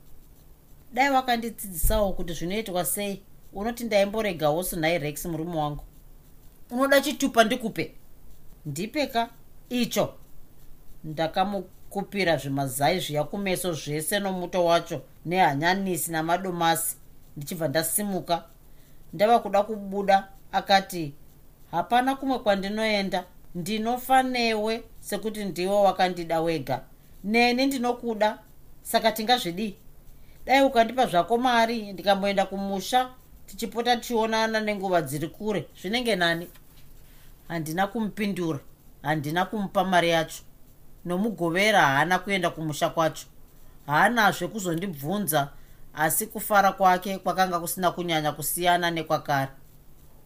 Dai 0.92 1.10
wakandidzidzisawo 1.10 2.12
kuti 2.12 2.32
zvinoitwa 2.32 2.84
sei. 2.84 3.22
Unoti 3.52 3.84
ndaimboregawo 3.84 4.62
sunhai 4.62 4.98
rex 4.98 5.26
murume 5.26 5.56
wangu. 5.56 5.84
Unoda 6.70 7.00
chitupa 7.00 7.44
ndikupe. 7.44 7.94
Ndipeka? 8.66 9.28
Icho 9.68 10.14
ndakamukupira 11.04 12.36
zvimazai 12.36 13.00
zviya 13.00 13.24
kumeso 13.24 13.72
zvese 13.72 14.20
nomuto 14.20 14.64
wacho 14.64 15.02
nehanyanisi 15.26 16.12
namadomasi. 16.12 16.96
Ndichibva 17.36 17.68
ndasimuka. 17.68 18.44
Ndava 19.12 19.38
kuda 19.38 19.62
kubuda 19.62 20.28
akati 20.52 21.14
hapana 21.70 22.16
kumwe 22.16 22.38
kwandinoenda. 22.38 23.24
Ndinofa 23.54 24.22
newe 24.22 24.84
sekuti 25.00 25.44
ndiwe 25.44 25.74
wakandida 25.74 26.40
wega. 26.40 26.80
Neni 27.24 27.66
ndinokuda. 27.66 28.38
Saka 28.82 29.12
tingazvidii 29.12 29.76
dai 30.46 30.62
ukandipa 30.62 31.06
zvako 31.06 31.38
mari 31.38 31.92
ndikamboenda 31.92 32.46
kumusha 32.46 33.10
tichipota 33.46 33.96
tichionana 33.96 34.60
nenguva 34.60 35.02
dziri 35.02 35.28
kure. 35.28 35.66
Zvinenge 35.80 36.16
nani? 36.16 36.48
Handina 37.48 37.86
kumupindura. 37.86 38.58
Handina 39.02 39.44
kumupa 39.44 39.84
mari 39.84 40.10
yacho 40.10 40.42
nomugovera 41.04 41.80
haana 41.80 42.18
kuenda 42.18 42.50
kumusha 42.50 42.88
kwacho. 42.88 43.26
Haanazve 43.86 44.48
kuzondibvunza 44.48 45.48
asi 45.94 46.26
kufara 46.26 46.72
kwake 46.72 47.18
kwakanga 47.18 47.60
kusina 47.60 47.90
kunyanya 47.90 48.32
kusiyana 48.32 48.90
nekwakare. 48.90 49.50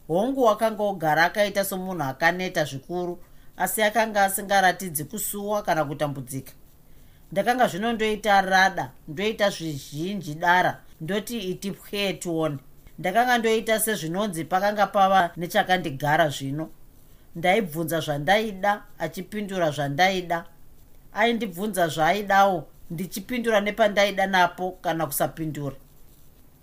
Hongu 0.09 0.45
wakanga 0.45 0.83
ogara 0.83 1.25
akaita 1.25 1.65
somunhu 1.65 2.03
akaneta 2.03 2.65
zvikuru 2.65 3.19
asi 3.57 3.83
akanga 3.83 4.25
asingaratidzi 4.25 5.05
kusuwa 5.05 5.63
kana 5.63 5.85
kutambudzika. 5.85 6.53
Ndakanga 7.33 7.67
zvino 7.67 7.93
ndoita 7.93 8.41
rada 8.41 8.91
ndoita 9.09 9.51
zvizhinji 9.51 10.35
dara 10.35 10.81
ndoti 11.01 11.39
iti 11.39 11.71
pwee 11.71 12.13
tione 12.13 12.59
ndakanga 12.99 13.39
ndoita 13.39 13.81
sezvinonzi 13.81 14.45
pakanga 14.45 14.87
pava 14.87 15.31
nechakandigara 15.37 16.29
zvino. 16.29 16.71
Ndaibvunza 17.37 18.01
zvandaida 18.01 18.83
achipindura 18.99 19.71
zvandaida 19.71 20.45
aindibvunza 21.17 21.89
zvaaidawo 21.89 22.69
ndichipindura 22.91 23.61
nepandaida 23.61 24.27
napo 24.27 24.71
kana 24.71 25.07
kusapindura. 25.07 25.77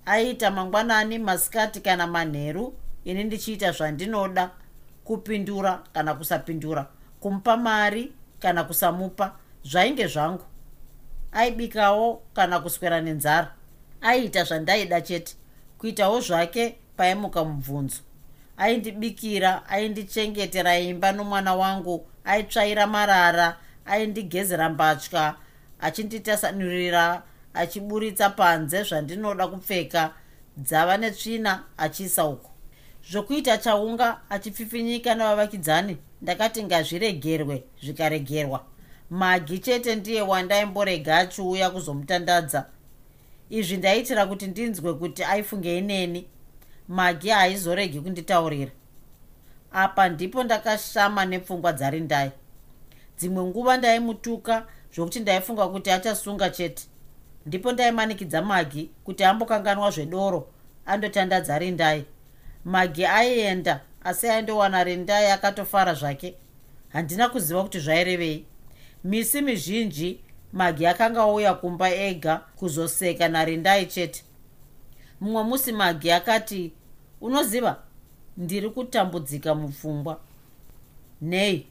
Aiita 0.05 0.51
mangwanani 0.51 1.19
masikati 1.19 1.79
kana 1.81 2.07
manheru 2.07 2.73
ini 3.05 3.23
ndichiita 3.23 3.71
zvandinoda 3.71 4.51
kupindura 5.03 5.83
kana 5.93 6.13
kusapindura 6.13 6.87
kumupa 7.19 7.57
mari 7.57 8.13
kana 8.39 8.63
kusamupa 8.63 9.35
zvainge 9.63 10.07
zvangu. 10.07 10.43
Aibikawo 11.31 12.21
kana 12.33 12.59
kuswera 12.59 13.01
nenzara. 13.01 13.51
Aiita 14.01 14.43
zvandaida 14.43 15.01
chete 15.01 15.35
kuitawo 15.77 16.19
zvake 16.21 16.75
paimuka 16.97 17.43
mubvunzo. 17.43 18.01
Aindibikira 18.57 19.65
aindichengetera 19.69 20.79
imba 20.79 21.11
nomwana 21.11 21.55
wangu 21.55 22.07
aitsvaira 22.25 22.87
marara 22.87 23.57
aindigezera 23.85 24.69
mbatya 24.69 25.35
achinditasanurira 25.79 27.23
achiburitsa 27.53 28.29
panze 28.29 28.83
zvandinoda 28.83 29.47
kupfeka 29.47 30.13
dzava 30.57 30.97
netsvina 30.97 31.63
achiisa 31.77 32.25
uko 32.25 32.49
zvokuita 33.11 33.57
chaunga 33.57 34.21
achipfipfinyika 34.29 35.15
navavakidzani 35.15 35.97
ndakati 36.21 36.63
ngazviregerwe 36.63 37.63
zvikaregerwa. 37.83 38.63
Magi 39.09 39.59
chete 39.59 39.95
ndiye 39.95 40.21
wandaimborega 40.21 41.17
achiuya 41.17 41.69
kuzomutandadza. 41.69 42.65
Izvi 43.49 43.77
ndaitira 43.77 44.25
kuti 44.25 44.47
ndinzwe 44.47 44.93
kuti 44.93 45.23
aifungei 45.23 45.81
neni. 45.81 46.27
Magi 46.87 47.29
haaizoregi 47.29 48.01
kunditaurira. 48.01 48.71
Apa 49.71 50.09
ndipo 50.09 50.43
ndakashama 50.43 51.25
nepfungwa 51.25 51.73
dzarindai 51.73 52.31
dzimwe 53.17 53.43
nguva 53.43 53.77
ndaimutuka 53.77 54.67
zvokuti 54.93 55.19
ndaifunga 55.19 55.67
kuti 55.67 55.91
achasunga 55.91 56.49
chete. 56.49 56.83
Ndipo 57.45 57.71
ndaimanikidza 57.71 58.41
magi 58.41 58.89
kuti 59.03 59.23
ambokanganwa 59.23 59.91
zvedoro 59.91 60.47
andotandadza 60.85 61.59
rindai 61.59 62.05
magi 62.65 63.05
aienda 63.05 63.81
asi 64.03 64.27
aindowana 64.27 64.83
rindai 64.83 65.31
akatofara 65.31 65.93
zvake. 65.93 66.35
Handina 66.89 67.29
kuziva 67.29 67.63
kuti 67.63 67.79
zvairevei. 67.79 68.45
Misi 69.03 69.41
mizhinji 69.41 70.19
magi 70.53 70.87
akanga 70.87 71.21
auya 71.21 71.53
kumba 71.53 71.89
ega 71.95 72.37
kuzoseka 72.55 73.29
narindai 73.29 73.85
chete. 73.85 74.23
Mumwe 75.21 75.43
musi 75.43 75.71
magi 75.71 76.11
akati 76.11 76.71
unoziva? 77.21 77.77
Ndiri 78.37 78.69
kutambudzika 78.69 79.55
mupfungwa. 79.55 80.19
Nei 81.21 81.67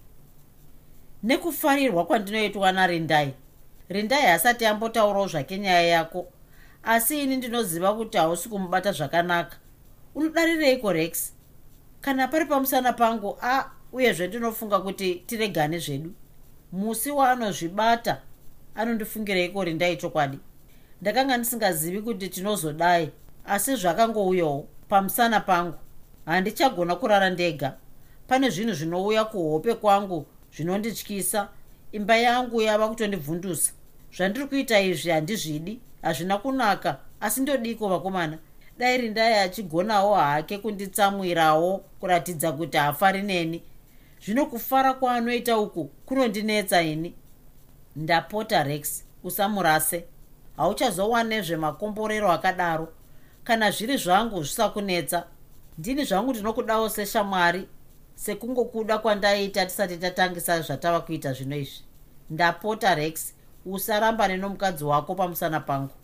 nekufarirwa 1.22 2.06
kwandinoitwa 2.06 2.72
narindai 2.72 3.34
rindai 3.88 4.26
hasati 4.26 4.66
ambotaurawo 4.66 5.26
zvake 5.26 5.58
nyaya 5.58 5.82
yako 5.82 6.26
asi 6.82 7.22
ini 7.22 7.36
ndinoziva 7.36 7.94
kuti 7.94 8.18
hausi 8.18 8.48
kumubata 8.48 8.92
zvakanaka. 8.92 9.56
Unodarireiko 10.14 10.92
rex? 10.92 11.32
Kana 12.00 12.28
pari 12.28 12.44
pamusana 12.44 12.92
pangu 12.92 13.38
a 13.42 13.64
uyezve 13.92 14.26
ndinofunga 14.26 14.78
kuti 14.80 15.14
tiregane 15.14 15.78
zvedu. 15.78 16.12
Musi 16.72 17.10
waanozvibata 17.10 18.20
anondifungireiko 18.74 19.64
rindai 19.64 19.96
chokwadi? 19.96 20.38
Ndakanga 21.00 21.36
ndisingazivi 21.36 22.02
kuti 22.02 22.28
tinozodai 22.28 23.10
asi 23.44 23.76
zvakangouyawo 23.76 24.66
pamusana 24.88 25.40
pangu. 25.40 25.78
Handichagona 26.26 26.96
kurara 26.96 27.30
ndega. 27.30 27.76
Pane 28.26 28.50
zvinhu 28.50 28.74
zvinouya 28.74 29.24
kuhope 29.24 29.74
kwangu 29.74 30.26
zvinondityisa. 30.56 31.48
Imba 31.92 32.16
yangu 32.16 32.62
yava 32.62 32.88
kutondibvundusa 32.88 33.72
zvandiri 34.16 34.46
kuita 34.46 34.80
izvi 34.80 35.10
handizvidi 35.10 35.80
hazvina 36.02 36.38
kunaka 36.38 36.98
asi 37.20 37.40
ndodiko 37.40 37.88
vakomana? 37.88 38.38
Dai 38.78 38.98
rindai 38.98 39.34
achigonawo 39.34 40.14
hake 40.14 40.58
kunditsamwirawo 40.58 41.78
kuratidza 42.00 42.52
kuti 42.52 42.76
haafari 42.76 43.22
neni. 43.22 43.62
Zvino 44.24 44.46
kufara 44.46 44.94
kwaanoita 44.94 45.58
uku 45.58 45.84
kunondinetsa 45.84 46.82
ini. 46.82 47.14
Ndapota 47.96 48.62
rex 48.62 49.04
usamurase. 49.24 50.04
Hauchazowanezvemakomborero 50.56 52.32
akadaro. 52.32 52.92
Kana 53.44 53.70
zviri 53.70 53.96
zvangu 53.96 54.42
zvisakunetsa. 54.42 55.26
Ndini 55.78 56.04
zvangu 56.04 56.30
ndinokudawo 56.30 56.88
seshamwari 56.88 57.68
sekungokuda 58.14 58.98
kwandaita 58.98 59.66
tisati 59.66 59.96
tatangisa 59.96 60.60
zvatava 60.60 61.00
kuita 61.00 61.32
zvino 61.32 61.56
izvi. 61.56 61.84
Ndapota 62.30 62.94
rex. 62.94 63.34
Usaramba 63.66 64.28
nenomukadzi 64.28 64.84
wako 64.84 65.14
pamusana 65.14 65.60
pangu. 65.60 65.94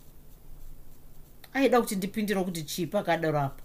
Aida 1.53 1.81
kuti 1.81 1.95
ndipindiro 1.95 2.43
kuti 2.43 2.63
chii 2.63 2.85
pakadaro 2.85 3.39
apa. 3.39 3.63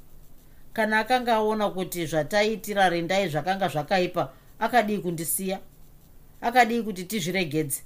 Kana 0.73 0.99
akanga 0.99 1.35
aona 1.35 1.71
kuti 1.71 2.07
zvataitira 2.07 2.89
rindai 2.89 3.29
zvakanga 3.29 3.69
zvakaipa 3.69 4.33
akadii 4.59 4.99
kundisiya? 4.99 5.61
Akadii 6.41 6.83
kuti 6.83 7.05
tizviregedze? 7.05 7.83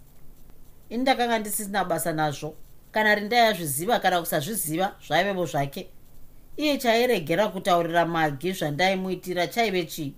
Ini 0.89 1.03
ndakanga 1.03 1.39
ndisisina 1.39 1.85
basa 1.85 2.13
nazvo. 2.13 2.55
Kana 2.93 3.15
rindai 3.15 3.41
azviziva 3.41 3.99
kana 3.99 4.21
kusazviziva 4.21 4.95
zvaivevo 5.07 5.47
zvake. 5.47 5.89
Iye 6.57 6.79
chairegera 6.79 7.49
kutaurira 7.49 8.07
magi 8.07 8.53
zvandaimuitira 8.53 9.47
chaive 9.47 9.85
chii 9.85 10.15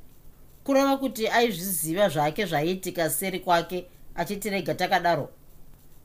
kureva 0.65 0.97
kuti 0.97 1.29
aizviziva 1.29 2.09
zvake 2.09 2.47
zvaiitika 2.47 3.11
seri 3.11 3.41
kwake 3.41 3.87
achitirega 4.15 4.75
takadaro. 4.75 5.31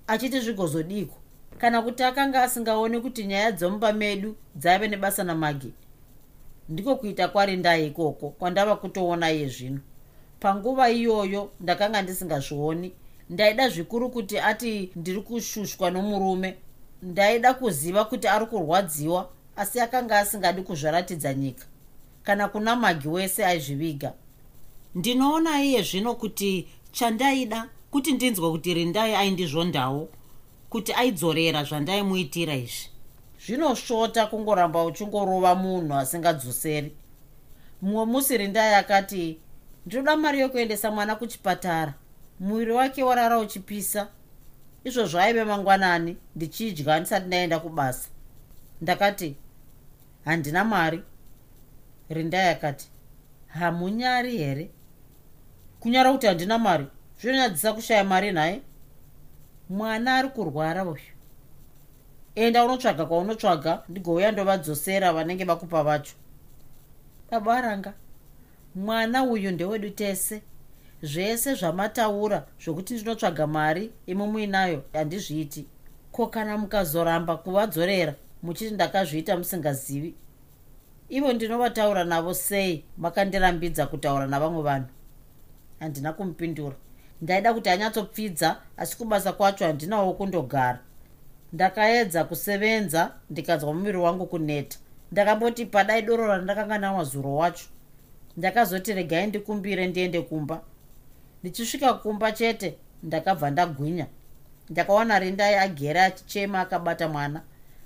Achiti 0.07 0.39
zvigozodiko 0.39 1.15
kana 1.57 1.81
kuti 1.81 2.03
akanga 2.03 2.43
asingaoni 2.43 3.01
kuti 3.01 3.25
nyaya 3.25 3.51
dzomumba 3.51 3.93
medu 3.93 4.35
dzaive 4.55 4.87
nebasa 4.87 5.23
namagi 5.23 5.73
ndiko 6.69 6.95
kuita 6.95 7.27
kwarindai 7.27 7.87
ikoko 7.87 8.29
kwandava 8.29 8.75
kutoona 8.75 9.31
iye 9.31 9.47
zvino. 9.47 9.79
Panguva 10.39 10.89
iyoyo 10.89 11.51
ndakanga 11.59 12.01
ndisingazvioni. 12.01 12.93
Ndaida 13.29 13.69
zvikuru 13.69 14.09
kuti 14.09 14.39
ati 14.39 14.91
ndiri 14.95 15.21
kushushwa 15.21 15.91
nomurume. 15.91 16.57
Ndaida 17.01 17.53
kuziva 17.53 18.05
kuti 18.05 18.27
ari 18.27 18.45
kurwadziwa 18.45 19.29
asi 19.55 19.79
akanga 19.79 20.19
asingadi 20.19 20.61
kuzvaratidza 20.61 21.33
nyika. 21.33 21.65
Kana 22.23 22.47
kuna 22.47 22.75
magi 22.75 23.07
wese 23.07 23.45
aizviviga 23.45 24.13
ndinoona 24.95 25.63
iye 25.63 25.81
zvino 25.81 26.15
kuti 26.15 26.67
chandaida 26.91 27.69
kuti 27.91 28.11
ndinzwe 28.11 28.51
kuti 28.51 28.73
rindai 28.73 29.15
aindizvondawo 29.15 30.09
kuti 30.69 30.93
aidzorera 30.93 31.63
zvandaimuitira 31.63 32.55
izvi. 32.55 32.89
Zvinosvota 33.45 34.27
kungoramba 34.27 34.83
uchingorova 34.83 35.55
munhu 35.55 35.93
asingadzoseri 35.93 36.91
mumwe 37.81 38.05
musi 38.05 38.37
rindai 38.37 38.73
akati 38.73 39.39
ndinoda 39.85 40.17
mari 40.17 40.39
yokuendesa 40.39 40.91
mwana 40.91 41.15
kuchipatara. 41.15 41.93
Muviri 42.39 42.71
wake 42.71 43.03
warara 43.03 43.39
uchipisa. 43.39 44.07
Izvo 44.83 45.05
zvaive 45.05 45.43
mangwanani 45.43 46.17
ndichidya 46.35 46.99
ndisati 46.99 47.27
ndaenda 47.27 47.59
kubasa. 47.59 48.09
Ndakati 48.81 49.35
handina 50.25 50.63
mari. 50.63 51.01
Rindai 52.09 52.49
akati 52.49 52.89
hamunyari 53.47 54.37
here 54.37 54.69
kunyara 55.85 56.11
kuti 56.11 56.27
handina 56.27 56.57
mari 56.57 56.85
zvinonyadzisa 57.21 57.73
kushaya 57.73 58.03
mari 58.03 58.31
nhaye? 58.31 58.61
Mwana 59.69 60.15
ari 60.15 60.29
kurwara 60.29 60.85
uyu. 60.85 61.13
Enda 62.35 62.65
unotsvaga 62.65 63.05
kwaunotsvaga 63.05 63.83
ndigouya 63.89 64.31
ndovadzosera 64.31 65.13
vanenge 65.13 65.45
vakupa 65.45 65.83
vacho. 65.83 66.13
Baba 67.31 67.57
aranga 67.57 67.93
mwana 68.75 69.23
uyu 69.23 69.51
ndewedu 69.51 69.89
tese. 69.89 70.41
Zvese 71.03 71.53
zvamataura 71.53 72.47
zvokuti 72.63 72.93
ndinotsvaga 72.93 73.47
mari 73.47 73.91
imumuinayo 74.05 74.83
handizviiti. 74.93 75.67
Ko 76.11 76.27
kana 76.27 76.57
mukazoramba 76.57 77.37
kuvadzorera 77.37 78.15
muchiti 78.43 78.73
ndakazviita 78.73 79.37
musingazivi? 79.37 80.15
Ivo 81.09 81.33
ndinovataura 81.33 82.03
navo 82.03 82.33
sei 82.33 82.83
makandirambidza 82.97 83.87
kutaura 83.87 84.27
navamwe 84.27 84.61
vanhu 84.63 84.94
handina 85.79 86.13
kumupindura. 86.13 86.75
Ndaida 87.21 87.53
kuti 87.53 87.69
anyatsopfidza 87.69 88.57
asi 88.77 88.97
kubasa 88.97 89.33
kwacho 89.33 89.65
handinawo 89.65 90.13
kundogara. 90.13 90.79
Ndakaedza 91.53 92.23
kusevenza 92.23 93.11
ndikanzwa 93.29 93.73
muviri 93.73 93.97
wangu 93.97 94.25
kuneta. 94.25 94.77
Ndakamboti 95.11 95.65
padai 95.65 96.01
doro 96.01 96.27
randakanga 96.27 96.77
nanwa 96.77 97.03
zuro 97.03 97.35
wacho. 97.35 97.65
Ndakazoti 98.37 98.93
regai 98.93 99.27
ndikumbire 99.27 99.87
ndiende 99.87 100.21
kumba. 100.21 100.61
Ndichisvika 101.43 101.93
kumba 101.93 102.31
chete 102.31 102.77
ndakabva 103.03 103.51
ndagwinya. 103.51 104.07
Ndakawana 104.69 105.19
rindai 105.19 105.55
agere 105.55 106.01
achichema 106.01 106.59
akabata 106.59 107.07
mwana. 107.07 107.41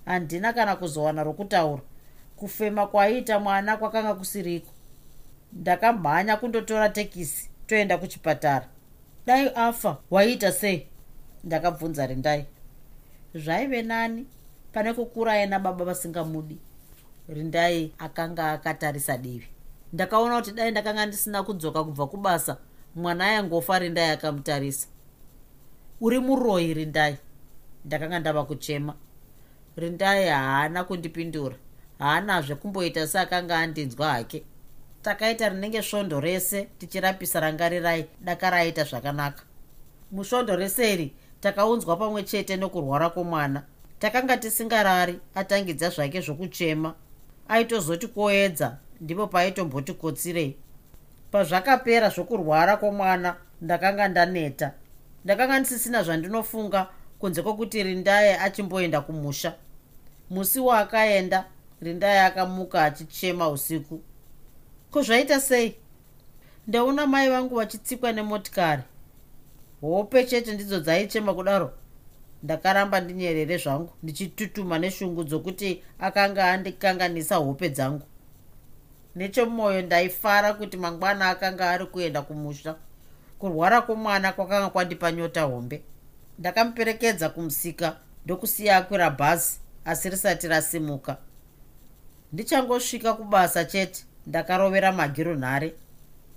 Handina 0.06 0.54
kana 0.54 0.76
kuzowana 0.76 1.24
rokutaura. 1.24 1.82
Kufema 2.36 2.88
kwaiita 2.88 3.40
mwana 3.40 3.78
kwakanga 3.78 4.14
kusiriko 4.14 4.72
ndakamhanya 5.54 6.38
kundotora 6.38 6.90
tekisi 6.90 7.49
toenda 7.70 7.98
kuchipatara. 7.98 8.68
Dai 9.26 9.52
afa 9.56 9.98
waiita 10.12 10.52
sei? 10.52 10.88
Ndakabvunza 11.44 12.08
rindai. 12.08 12.46
Zvaive 13.36 13.82
nani 13.82 14.26
pane 14.74 14.94
kukura 14.94 15.34
aina 15.34 15.60
baba 15.60 15.86
vasingamudi. 15.86 16.58
Rindai 17.30 17.94
akanga 17.98 18.52
akatarisa 18.52 19.18
divi. 19.18 19.48
Ndakaona 19.94 20.36
kuti 20.36 20.52
dai 20.52 20.72
ndakanga 20.72 21.06
ndisina 21.06 21.44
kudzoka 21.44 21.84
kubva 21.84 22.08
kubasa 22.08 22.58
mwana 22.96 23.26
ayangofa 23.26 23.80
rindai 23.80 24.10
akamutarisa. 24.10 24.88
Uri 26.02 26.20
muroyi 26.20 26.74
rindai? 26.74 27.18
Ndakanga 27.86 28.20
ndava 28.20 28.46
kuchema. 28.46 28.96
Rindai 29.76 30.28
haana 30.28 30.84
kundipindura. 30.84 31.56
Haanazve 32.00 32.56
kumboita 32.56 33.08
seakanga 33.08 33.60
andinzwa 33.60 34.10
hake 34.12 34.44
takaita 35.02 35.50
rinenge 35.50 35.82
svondo 35.82 36.20
rese 36.20 36.68
tichirapisa 36.78 37.40
rangarirai 37.40 38.06
daka 38.22 38.50
raita 38.50 38.84
zvakanaka. 38.84 39.44
Musvondo 40.12 40.56
rese 40.56 40.94
iri 40.94 41.14
takaunzwa 41.42 41.98
pamwe 41.98 42.24
chete 42.24 42.58
nokurwara 42.58 43.10
kwomwana. 43.10 43.64
Takanga 44.00 44.38
tisingarari 44.38 45.20
atangidza 45.36 45.90
zvake 45.90 46.22
zvokuchema. 46.22 46.94
Aitozoti 47.48 48.08
koedza 48.08 48.78
ndipo 49.02 49.28
paitombotikotserei 49.28 50.56
pazvakapera 51.32 52.10
zvokurwara 52.10 52.78
kwomwana 52.78 53.36
ndakanga 53.62 54.08
ndaneta. 54.08 54.74
Ndakanga 55.26 55.60
ndisisina 55.60 56.04
zvandinofunga 56.04 56.88
kunze 57.20 57.42
kwokuti 57.42 57.84
rindai 57.84 58.34
achimboenda 58.34 59.02
kumusha. 59.02 59.54
Musi 60.30 60.60
waakaenda 60.60 61.46
rindai 61.82 62.18
akamuka 62.18 62.84
achichema 62.84 63.50
usiku 63.50 64.02
kuzvaita 64.92 65.40
sei? 65.42 65.76
Ndaona 66.68 67.08
mai 67.08 67.30
vangu 67.30 67.56
vachitsikwa 67.56 68.12
nemotikari. 68.12 68.82
Hope 69.82 70.24
chete 70.26 70.54
ndidzo 70.54 70.80
dzaichema 70.80 71.34
kudaro. 71.34 71.74
Ndakaramba 72.44 73.02
ndinyerere 73.02 73.58
zvangu 73.58 73.94
ndichitutuma 74.04 74.80
neshungu 74.80 75.24
dzokuti 75.24 75.84
akanga 76.00 76.52
andikanganisa 76.52 77.36
hope 77.36 77.70
dzangu. 77.70 78.06
Nechemwoyo 79.16 79.82
ndaifara 79.82 80.54
kuti 80.54 80.78
mangwana 80.78 81.30
akanga 81.30 81.70
ari 81.70 81.86
kuenda 81.86 82.22
kumusha. 82.22 82.76
Kurwara 83.40 83.82
kwomwana 83.82 84.34
kwakanga 84.34 84.70
kwandipa 84.70 85.12
nyota 85.12 85.42
hombe. 85.44 85.84
Ndakamuperekedza 86.40 87.30
kumusika 87.30 87.98
ndokusiya 88.26 88.78
akwira 88.78 89.10
bhazi 89.10 89.60
asi 89.86 90.10
risati 90.10 90.48
rasimuka. 90.48 91.18
Ndichangosvika 92.34 93.14
kubasa 93.14 93.66
chete 93.66 94.06
ndakarovera 94.30 94.92
magi 94.92 95.24
runhare 95.24 95.74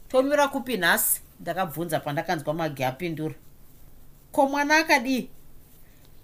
tomira 0.08 0.48
kupi 0.48 0.76
nhasi 0.76 1.20
ndakabvunza 1.40 2.00
pandakanzwa 2.00 2.54
magi 2.54 2.84
apindura. 2.84 3.34
Ko 4.32 4.48
mwana 4.48 4.76
akadii? 4.76 5.28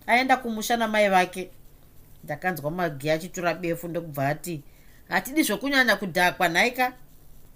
Aenda 0.06 0.36
kumusha 0.36 0.76
namai 0.76 1.08
vake. 1.08 1.50
Ndakanzwa 2.24 2.70
magi 2.70 3.10
achitora 3.10 3.54
befu 3.54 3.88
ndokubva 3.88 4.28
ati 4.28 4.62
hatidi 5.08 5.42
zvokunyanya 5.42 5.96
kudhakwa 5.96 6.48
nhaika 6.48 6.92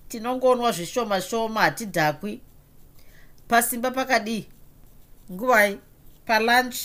tinongonwa 0.08 0.72
zvishoma 0.72 1.20
shoma 1.20 1.60
hatidhakwi. 1.60 2.40
Pasimba 3.48 3.90
pakadii? 3.90 4.48
Nguvai 5.32 5.78
palunch 6.26 6.78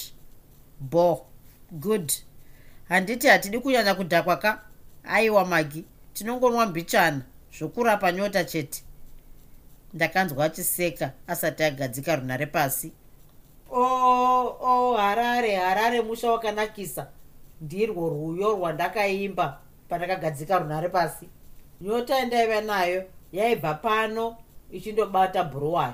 bo 0.80 1.26
good. 1.72 2.14
Handiti 2.90 3.28
hatidi 3.28 3.60
kunyanya 3.60 3.96
kudhakwa 3.96 4.38
ka? 4.38 4.62
Aiwa 5.04 5.46
magi 5.46 5.86
tinongonwa 6.18 6.66
mbichana 6.66 7.22
zvokurapa 7.58 8.12
nyota 8.12 8.44
chete. 8.44 8.84
Ndakanzwa 9.94 10.46
achiseka 10.46 11.12
asati 11.28 11.64
agadzika 11.64 12.16
runhare 12.16 12.46
pasi 12.46 12.92
o 13.70 13.82
oh, 13.82 14.58
oh, 14.62 14.98
harare 14.98 15.56
harare 15.56 16.02
musha 16.02 16.32
wakanakisa. 16.32 17.08
Ndirwo 17.62 18.10
rwuyo 18.10 18.52
rwandakaimba 18.56 19.60
pandakagadzika 19.90 20.60
runhare 20.60 20.90
pasi 20.90 21.30
nyota 21.82 22.16
yandaiva 22.16 22.62
nayo 22.62 23.04
yaibva 23.32 23.74
pano 23.74 24.38
ichindobata 24.72 25.44
bhuruwayo 25.44 25.94